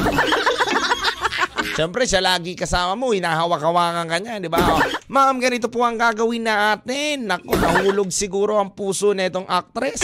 Siyempre, 1.77 2.03
siya 2.03 2.19
lagi 2.19 2.51
kasama 2.57 2.99
mo, 2.99 3.15
hinahawak-hawakan 3.15 4.11
ka 4.11 4.17
niya, 4.19 4.43
di 4.43 4.49
ba? 4.51 4.59
Oh, 4.59 4.81
Ma'am, 5.07 5.39
ganito 5.39 5.71
po 5.71 5.85
ang 5.85 5.95
gagawin 5.95 6.43
natin. 6.43 7.29
Naku, 7.29 7.53
nahulog 7.53 8.09
siguro 8.11 8.59
ang 8.59 8.73
puso 8.75 9.13
na 9.15 9.29
itong 9.29 9.47
actress. 9.47 10.03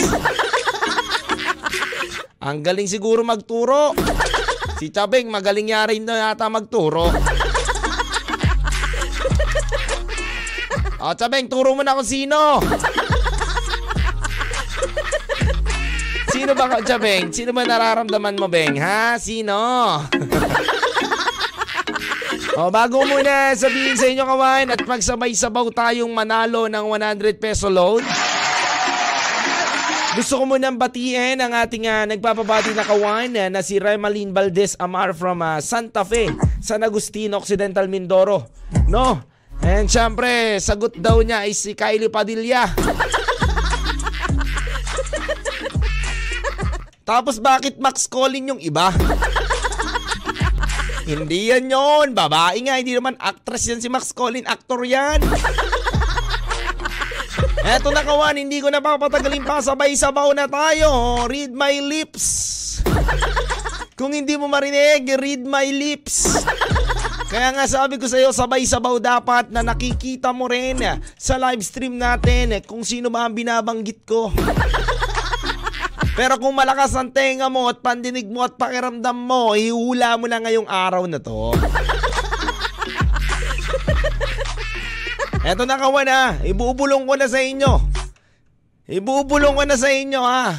Ang 2.44 2.60
galing 2.60 2.88
siguro 2.88 3.24
magturo. 3.24 3.92
Si 4.74 4.90
Chabeng, 4.90 5.30
magaling 5.30 5.70
niya 5.70 5.86
rin 5.86 6.02
na 6.02 6.34
yata 6.34 6.50
magturo. 6.50 7.06
O, 11.04 11.12
Chabeng, 11.12 11.52
turo 11.52 11.76
mo 11.76 11.84
na 11.84 11.92
kung 11.92 12.08
sino. 12.08 12.64
Sino 16.32 16.56
ba 16.56 16.80
ka, 16.80 16.96
Beng? 16.96 17.28
Sino 17.28 17.52
ba 17.52 17.60
nararamdaman 17.60 18.40
mo, 18.40 18.48
Beng? 18.48 18.80
Ha? 18.80 19.20
Sino? 19.20 19.52
o, 22.56 22.72
bago 22.72 23.04
muna 23.04 23.52
sabihin 23.52 24.00
sa 24.00 24.08
inyo, 24.08 24.24
kawan, 24.24 24.72
at 24.72 24.80
magsabay-sabaw 24.80 25.68
tayong 25.76 26.08
manalo 26.08 26.72
ng 26.72 26.86
100 26.88 27.36
peso 27.36 27.68
load. 27.68 28.00
Gusto 30.14 30.38
ko 30.38 30.44
munang 30.46 30.78
batiin 30.78 31.42
ang 31.42 31.50
ating 31.50 31.90
uh, 31.90 32.06
nagpapabati 32.06 32.70
na 32.70 32.86
kawan 32.86 33.34
uh, 33.34 33.50
na 33.50 33.66
si 33.66 33.82
Remaline 33.82 34.30
Valdez 34.30 34.78
Amar 34.78 35.10
from 35.10 35.42
uh, 35.42 35.58
Santa 35.58 36.06
Fe, 36.06 36.30
San 36.62 36.86
Agustin, 36.86 37.34
Occidental 37.34 37.90
Mindoro. 37.90 38.46
No? 38.86 39.18
And 39.58 39.90
syempre, 39.90 40.62
sagot 40.62 40.94
daw 41.02 41.18
niya 41.18 41.42
ay 41.42 41.50
si 41.50 41.74
Kylie 41.74 42.14
Padilla. 42.14 42.70
Tapos 47.02 47.42
bakit 47.42 47.82
Max 47.82 48.06
Collin 48.06 48.54
yung 48.54 48.62
iba? 48.62 48.94
hindi 51.10 51.50
yan 51.50 51.68
yon, 51.68 52.14
babae 52.14 52.62
nga, 52.64 52.78
hindi 52.78 52.94
naman 52.94 53.18
actress 53.18 53.66
yan 53.66 53.82
si 53.82 53.90
Max 53.90 54.14
Collin, 54.14 54.46
actor 54.46 54.78
yan. 54.86 55.18
Eto 57.64 57.88
na 57.88 58.04
kawan, 58.04 58.36
hindi 58.36 58.60
ko 58.60 58.68
na 58.68 58.84
papatagalin 58.84 59.40
pa, 59.40 59.64
sabay-sabaw 59.64 60.36
na 60.36 60.44
tayo. 60.44 61.24
Read 61.24 61.48
my 61.48 61.80
lips. 61.80 62.24
Kung 63.96 64.12
hindi 64.12 64.36
mo 64.36 64.52
marinig, 64.52 65.08
read 65.16 65.48
my 65.48 65.64
lips. 65.72 66.44
Kaya 67.32 67.56
nga 67.56 67.64
sabi 67.64 67.96
ko 67.96 68.04
sa 68.04 68.20
iyo, 68.20 68.36
sabay-sabaw 68.36 69.00
dapat 69.00 69.48
na 69.48 69.64
nakikita 69.64 70.28
mo 70.36 70.44
rin 70.44 70.76
sa 71.16 71.40
live 71.40 71.64
stream 71.64 71.96
natin 71.96 72.60
kung 72.68 72.84
sino 72.84 73.08
ba 73.08 73.24
ang 73.24 73.32
binabanggit 73.32 74.04
ko. 74.04 74.28
Pero 76.14 76.36
kung 76.36 76.52
malakas 76.52 76.92
ang 76.94 77.10
tenga 77.16 77.48
mo 77.48 77.66
at 77.72 77.80
pandinig 77.80 78.28
mo 78.28 78.44
at 78.44 78.60
pakiramdam 78.60 79.16
mo, 79.16 79.56
ihula 79.56 80.20
mo 80.20 80.28
na 80.28 80.36
ngayong 80.36 80.68
araw 80.68 81.08
na 81.08 81.16
to. 81.16 81.56
Eto 85.44 85.68
na 85.68 85.76
kawan 85.76 86.08
ha, 86.08 86.40
ibubulong 86.40 87.04
ko 87.04 87.20
na 87.20 87.28
sa 87.28 87.44
inyo. 87.44 87.76
Ibubulong 88.88 89.52
ko 89.52 89.62
na 89.68 89.76
sa 89.76 89.92
inyo 89.92 90.20
ha. 90.24 90.56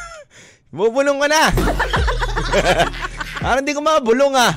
Ibubulong 0.76 1.16
ko 1.16 1.24
na. 1.24 1.48
Parang 3.40 3.64
hindi 3.64 3.72
ko 3.72 3.80
mabulong 3.80 4.36
ha. 4.36 4.52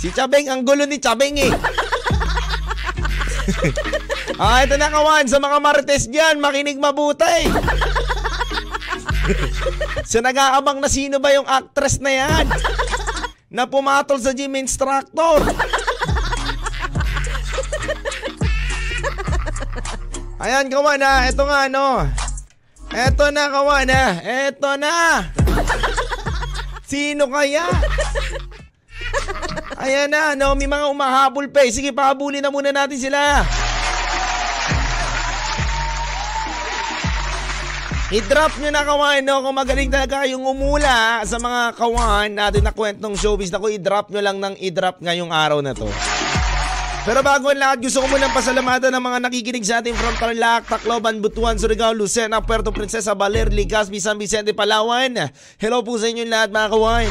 Si 0.00 0.08
Chabeng, 0.08 0.48
ang 0.48 0.64
gulo 0.64 0.88
ni 0.88 0.96
Chabeng 0.96 1.36
eh. 1.36 1.52
ah, 4.40 4.64
ito 4.64 4.80
na 4.80 4.88
kawan. 4.88 5.28
Sa 5.28 5.36
mga 5.36 5.60
marites 5.60 6.08
dyan, 6.08 6.40
makinig 6.40 6.80
mabuti. 6.80 7.44
so 10.08 10.24
nag-aabang 10.24 10.80
na 10.80 10.88
sino 10.88 11.20
ba 11.20 11.28
yung 11.36 11.44
actress 11.44 12.00
na 12.00 12.12
yan? 12.12 12.44
Na 13.52 13.68
pumatol 13.68 14.16
sa 14.16 14.32
gym 14.32 14.56
instructor. 14.56 15.44
Ayan, 20.44 20.68
kawan 20.68 21.00
ha. 21.00 21.24
Ito 21.24 21.42
nga, 21.48 21.58
ano. 21.72 22.04
Ito 22.92 23.32
na, 23.32 23.48
kawan 23.48 23.88
ha. 23.88 24.06
Ito 24.52 24.70
na. 24.76 25.24
Sino 26.84 27.32
kaya? 27.32 27.64
Ayan 29.80 30.12
na, 30.12 30.36
no, 30.36 30.52
may 30.52 30.68
mga 30.68 30.92
umahabol 30.92 31.48
pa 31.48 31.64
eh. 31.64 31.72
Sige, 31.72 31.96
pahabulin 31.96 32.44
na 32.44 32.52
muna 32.52 32.76
natin 32.76 33.00
sila. 33.00 33.40
I-drop 38.12 38.52
nyo 38.60 38.68
na 38.68 38.84
kawan, 38.84 39.24
no? 39.24 39.40
Kung 39.40 39.56
magaling 39.56 39.88
talaga 39.88 40.28
yung 40.28 40.44
umula 40.44 41.24
sa 41.24 41.40
mga 41.40 41.72
kawan 41.72 42.36
natin 42.36 42.68
na 42.68 42.76
kwentong 42.76 43.16
showbiz 43.16 43.48
na 43.48 43.56
ko, 43.56 43.72
i-drop 43.72 44.12
nyo 44.12 44.20
lang 44.20 44.44
ng 44.44 44.60
i-drop 44.60 45.00
ngayong 45.00 45.32
araw 45.32 45.64
na 45.64 45.72
to. 45.72 45.88
Pero 47.04 47.20
bago 47.20 47.52
ang 47.52 47.60
lahat, 47.60 47.84
gusto 47.84 48.00
ko 48.00 48.08
munang 48.08 48.32
pasalamatan 48.32 48.88
ng 48.88 49.04
mga 49.04 49.18
nakikinig 49.28 49.60
sa 49.60 49.84
atin 49.84 49.92
from 49.92 50.16
Tarlac, 50.16 50.64
Tacloban, 50.64 51.20
Butuan, 51.20 51.60
Surigao, 51.60 51.92
Lucena, 51.92 52.40
Puerto 52.40 52.72
Princesa, 52.72 53.12
Baler, 53.12 53.52
Legazpi, 53.52 54.00
San 54.00 54.16
Vicente, 54.16 54.56
Palawan. 54.56 55.28
Hello 55.60 55.84
po 55.84 56.00
sa 56.00 56.08
inyo 56.08 56.24
lahat 56.24 56.48
mga 56.48 56.72
kawan. 56.72 57.08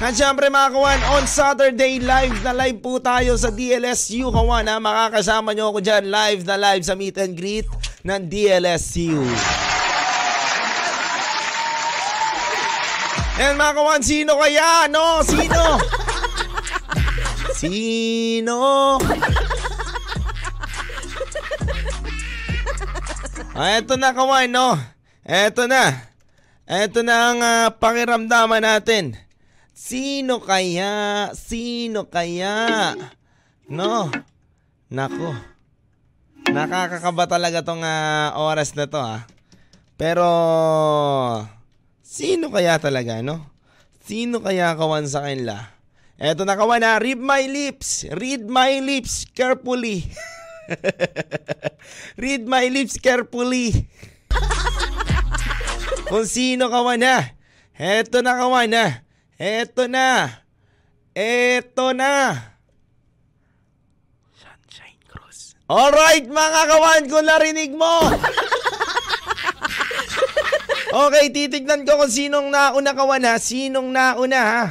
At 0.00 0.16
syempre 0.16 0.48
mga 0.48 0.72
kawan, 0.72 1.00
on 1.20 1.24
Saturday 1.28 2.00
live 2.00 2.40
na 2.40 2.56
live 2.56 2.80
po 2.80 2.96
tayo 2.96 3.36
sa 3.36 3.52
DLSU 3.52 4.32
kawan 4.32 4.64
ha. 4.64 4.80
Makakasama 4.80 5.52
nyo 5.52 5.68
ako 5.68 5.84
dyan 5.84 6.08
live 6.08 6.48
na 6.48 6.56
live 6.56 6.80
sa 6.80 6.96
meet 6.96 7.20
and 7.20 7.36
greet 7.36 7.68
ng 8.08 8.24
DLSU. 8.24 9.20
And 13.36 13.60
mga 13.60 13.72
kawan, 13.76 14.00
sino 14.00 14.32
kaya? 14.40 14.88
No, 14.88 15.20
sino? 15.20 15.97
Sino? 17.58 18.54
ah, 23.58 23.74
eto 23.74 23.98
na 23.98 24.14
kawan, 24.14 24.46
no? 24.46 24.78
Eto 25.26 25.66
na. 25.66 26.06
Eto 26.70 27.02
na 27.02 27.34
ang 27.34 27.40
uh, 27.42 27.74
pakiramdaman 27.74 28.62
natin. 28.62 29.18
Sino 29.74 30.38
kaya? 30.38 31.34
Sino 31.34 32.06
kaya? 32.06 32.94
No? 33.66 34.06
Nako. 34.86 35.34
Nakakakaba 36.54 37.26
talaga 37.26 37.66
tong 37.66 37.82
uh, 37.82 38.38
oras 38.38 38.70
na 38.78 38.86
to 38.86 39.02
ah. 39.02 39.26
Pero 39.98 40.30
sino 42.06 42.54
kaya 42.54 42.78
talaga 42.78 43.18
no? 43.18 43.42
Sino 44.06 44.38
kaya 44.38 44.78
kawan 44.78 45.10
sa 45.10 45.26
kanila? 45.26 45.77
Eto 46.18 46.42
na 46.42 46.58
kawan 46.58 46.82
ha, 46.82 46.98
read 46.98 47.22
my 47.22 47.46
lips. 47.46 48.02
Read 48.10 48.42
my 48.50 48.82
lips 48.82 49.22
carefully. 49.30 50.10
read 52.18 52.42
my 52.42 52.66
lips 52.66 52.98
carefully. 52.98 53.86
Kung 56.10 56.26
sino 56.26 56.74
kawan 56.74 57.06
ha. 57.06 57.38
Eto 57.78 58.18
na 58.18 58.34
kawan 58.34 58.74
ha. 58.74 59.06
Eto 59.38 59.86
na. 59.86 60.42
Eto 61.14 61.94
na. 61.94 62.34
Sunshine 64.34 64.98
Cruz. 65.06 65.54
Alright 65.70 66.26
mga 66.26 66.62
kawan, 66.66 67.02
kung 67.06 67.30
narinig 67.30 67.78
mo. 67.78 68.10
okay, 71.06 71.30
titignan 71.30 71.86
ko 71.86 72.02
kung 72.02 72.10
sinong 72.10 72.50
nauna 72.50 72.90
kawan 72.90 73.22
ha. 73.22 73.38
Sinong 73.38 73.94
nauna 73.94 74.42
ha. 74.42 74.64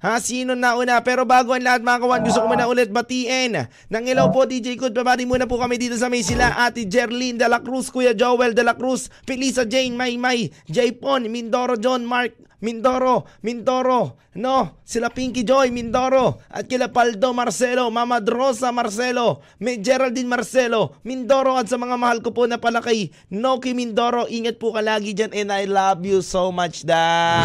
Ha, 0.00 0.16
sino 0.16 0.56
na 0.56 0.80
una? 0.80 1.04
Pero 1.04 1.28
bago 1.28 1.52
ang 1.52 1.60
lahat 1.60 1.84
mga 1.84 2.00
kawan, 2.00 2.24
gusto 2.24 2.40
ko 2.40 2.48
muna 2.48 2.64
ulit 2.64 2.88
batiin. 2.88 3.68
Nang 3.92 4.04
ilaw 4.08 4.32
po, 4.32 4.48
DJ 4.48 4.80
Good, 4.80 4.96
babati 4.96 5.28
muna 5.28 5.44
po 5.44 5.60
kami 5.60 5.76
dito 5.76 5.92
sa 6.00 6.08
may 6.08 6.24
sila. 6.24 6.56
Ate 6.56 6.88
Jerlyn 6.88 7.36
de 7.36 7.44
la 7.44 7.60
Cruz, 7.60 7.92
Kuya 7.92 8.16
Joel 8.16 8.56
de 8.56 8.64
la 8.64 8.80
Cruz, 8.80 9.12
Felisa 9.28 9.68
Jane, 9.68 9.92
May 9.92 10.16
May, 10.16 10.48
Jaypon, 10.72 11.28
Mindoro 11.28 11.76
John, 11.76 12.08
Mark, 12.08 12.32
Mindoro, 12.64 13.28
Mindoro, 13.44 14.16
no, 14.36 14.80
sila 14.84 15.12
Pinky 15.12 15.44
Joy, 15.44 15.68
Mindoro, 15.68 16.44
at 16.48 16.68
kila 16.68 16.92
Paldo 16.92 17.32
Marcelo, 17.32 17.88
Mama 17.88 18.20
Drosa 18.20 18.68
Marcelo, 18.68 19.40
may 19.60 19.80
Geraldine 19.80 20.28
Marcelo, 20.28 20.96
Mindoro 21.04 21.56
at 21.56 21.72
sa 21.72 21.80
mga 21.80 21.96
mahal 21.96 22.20
ko 22.20 22.32
po 22.32 22.44
na 22.44 22.60
pala 22.60 22.84
kay 22.84 23.12
Noki 23.32 23.72
Mindoro, 23.72 24.28
ingat 24.28 24.60
po 24.60 24.76
ka 24.76 24.84
lagi 24.84 25.16
dyan 25.16 25.32
and 25.32 25.48
I 25.48 25.64
love 25.64 26.04
you 26.04 26.20
so 26.20 26.52
much 26.52 26.84
daw. 26.84 27.44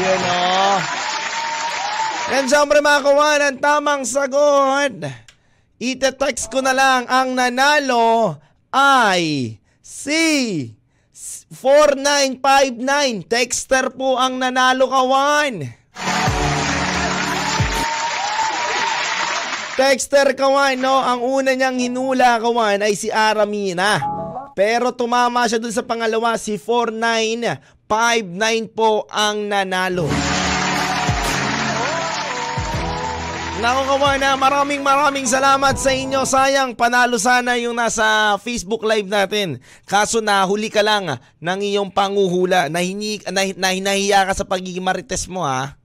You 0.00 0.16
know. 0.20 1.09
And 2.30 2.46
syempre 2.46 2.78
mga 2.78 3.02
kawan, 3.02 3.42
ang 3.42 3.58
tamang 3.58 4.06
sagot. 4.06 5.02
Ite-text 5.82 6.46
ko 6.54 6.62
na 6.62 6.70
lang 6.70 7.02
ang 7.10 7.34
nanalo 7.34 8.38
ay 8.70 9.58
si 9.82 10.70
4959. 11.50 13.26
Texter 13.26 13.90
po 13.90 14.14
ang 14.14 14.38
nanalo 14.38 14.86
kawan. 14.86 15.74
Texter 19.74 20.38
kawan, 20.38 20.78
no? 20.78 21.02
Ang 21.02 21.26
una 21.26 21.50
niyang 21.56 21.80
hinula 21.82 22.38
kawan 22.38 22.86
ay 22.86 22.94
si 22.94 23.10
Aramina. 23.10 23.98
Pero 24.54 24.94
tumama 24.94 25.50
siya 25.50 25.58
dun 25.58 25.74
sa 25.74 25.82
pangalawa, 25.82 26.38
si 26.38 26.54
4959 26.60 28.70
po 28.70 29.10
ang 29.10 29.50
nanalo. 29.50 30.06
Nako 33.60 33.92
kawana, 33.92 34.40
maraming 34.40 34.80
maraming 34.80 35.28
salamat 35.28 35.76
sa 35.76 35.92
inyo. 35.92 36.24
Sayang, 36.24 36.72
panalo 36.72 37.20
sana 37.20 37.60
yung 37.60 37.76
nasa 37.76 38.40
Facebook 38.40 38.80
Live 38.88 39.04
natin. 39.04 39.60
Kaso 39.84 40.24
nahuli 40.24 40.72
ka 40.72 40.80
lang 40.80 41.20
ng 41.20 41.60
iyong 41.60 41.92
panguhula. 41.92 42.72
Nahinig, 42.72 43.20
nah, 43.28 43.44
nah, 43.60 44.24
ka 44.24 44.32
sa 44.32 44.48
pagiging 44.48 44.80
marites 44.80 45.28
mo 45.28 45.44
ha. 45.44 45.76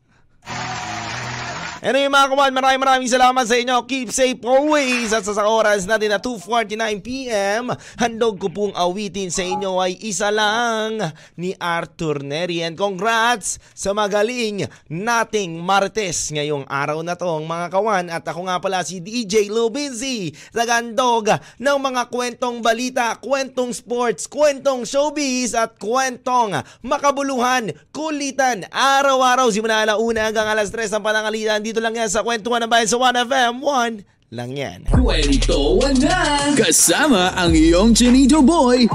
Anyway 1.86 2.10
mga 2.10 2.34
kawan, 2.34 2.50
maraming 2.50 2.82
maraming 2.82 3.12
salamat 3.14 3.46
sa 3.46 3.62
inyo. 3.62 3.86
Keep 3.86 4.10
safe 4.10 4.42
always. 4.42 5.14
At 5.14 5.22
sa, 5.22 5.38
sa 5.38 5.46
oras 5.46 5.86
natin 5.86 6.10
na 6.10 6.18
2.49pm, 6.18 7.70
handog 8.02 8.42
ko 8.42 8.50
pong 8.50 8.74
awitin 8.74 9.30
sa 9.30 9.46
inyo 9.46 9.78
ay 9.78 9.94
isa 10.02 10.34
lang 10.34 10.98
ni 11.38 11.54
Arthur 11.62 12.26
Neri. 12.26 12.66
And 12.66 12.74
congrats 12.74 13.62
sa 13.78 13.94
magaling 13.94 14.66
nating 14.90 15.62
Martes 15.62 16.34
ngayong 16.34 16.66
araw 16.66 17.06
na 17.06 17.14
to 17.14 17.30
mga 17.46 17.70
kawan. 17.70 18.10
At 18.10 18.26
ako 18.26 18.50
nga 18.50 18.58
pala 18.58 18.82
si 18.82 18.98
DJ 18.98 19.54
Lubinzi, 19.54 20.34
tagandog 20.58 21.30
ng 21.62 21.78
mga 21.78 22.10
kwentong 22.10 22.66
balita, 22.66 23.14
kwentong 23.22 23.78
sports, 23.78 24.26
kwentong 24.26 24.90
showbiz 24.90 25.54
at 25.54 25.78
kwentong 25.78 26.66
makabuluhan, 26.82 27.70
kulitan, 27.94 28.66
araw-araw 28.74 29.54
simula 29.54 29.86
alauna 29.86 30.34
hanggang 30.34 30.50
alas 30.50 30.74
3 30.74 30.90
ng 30.90 31.06
panangalitan 31.06 31.62
dito 31.62 31.75
lang 31.80 31.96
yan 31.96 32.10
sa 32.12 32.24
Kwentuhan 32.24 32.64
ng 32.64 32.72
Bayan 32.72 32.90
sa 32.90 32.98
1FM 33.00 33.54
1 33.62 34.34
lang 34.34 34.52
yan. 34.58 34.80
Kwentuhan 34.90 35.96
na! 36.02 36.52
Kasama 36.58 37.32
ang 37.38 37.54
iyong 37.54 37.94
Chinito 37.94 38.42
Boy, 38.42 38.90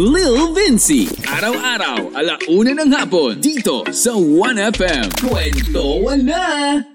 Lil 0.00 0.50
Vinci. 0.56 1.06
Araw-araw, 1.28 2.16
alauna 2.16 2.72
ng 2.72 2.90
hapon, 2.90 3.38
dito 3.38 3.84
sa 3.92 4.16
1FM. 4.16 5.22
Kwentuhan 5.22 6.24
na! 6.24 6.93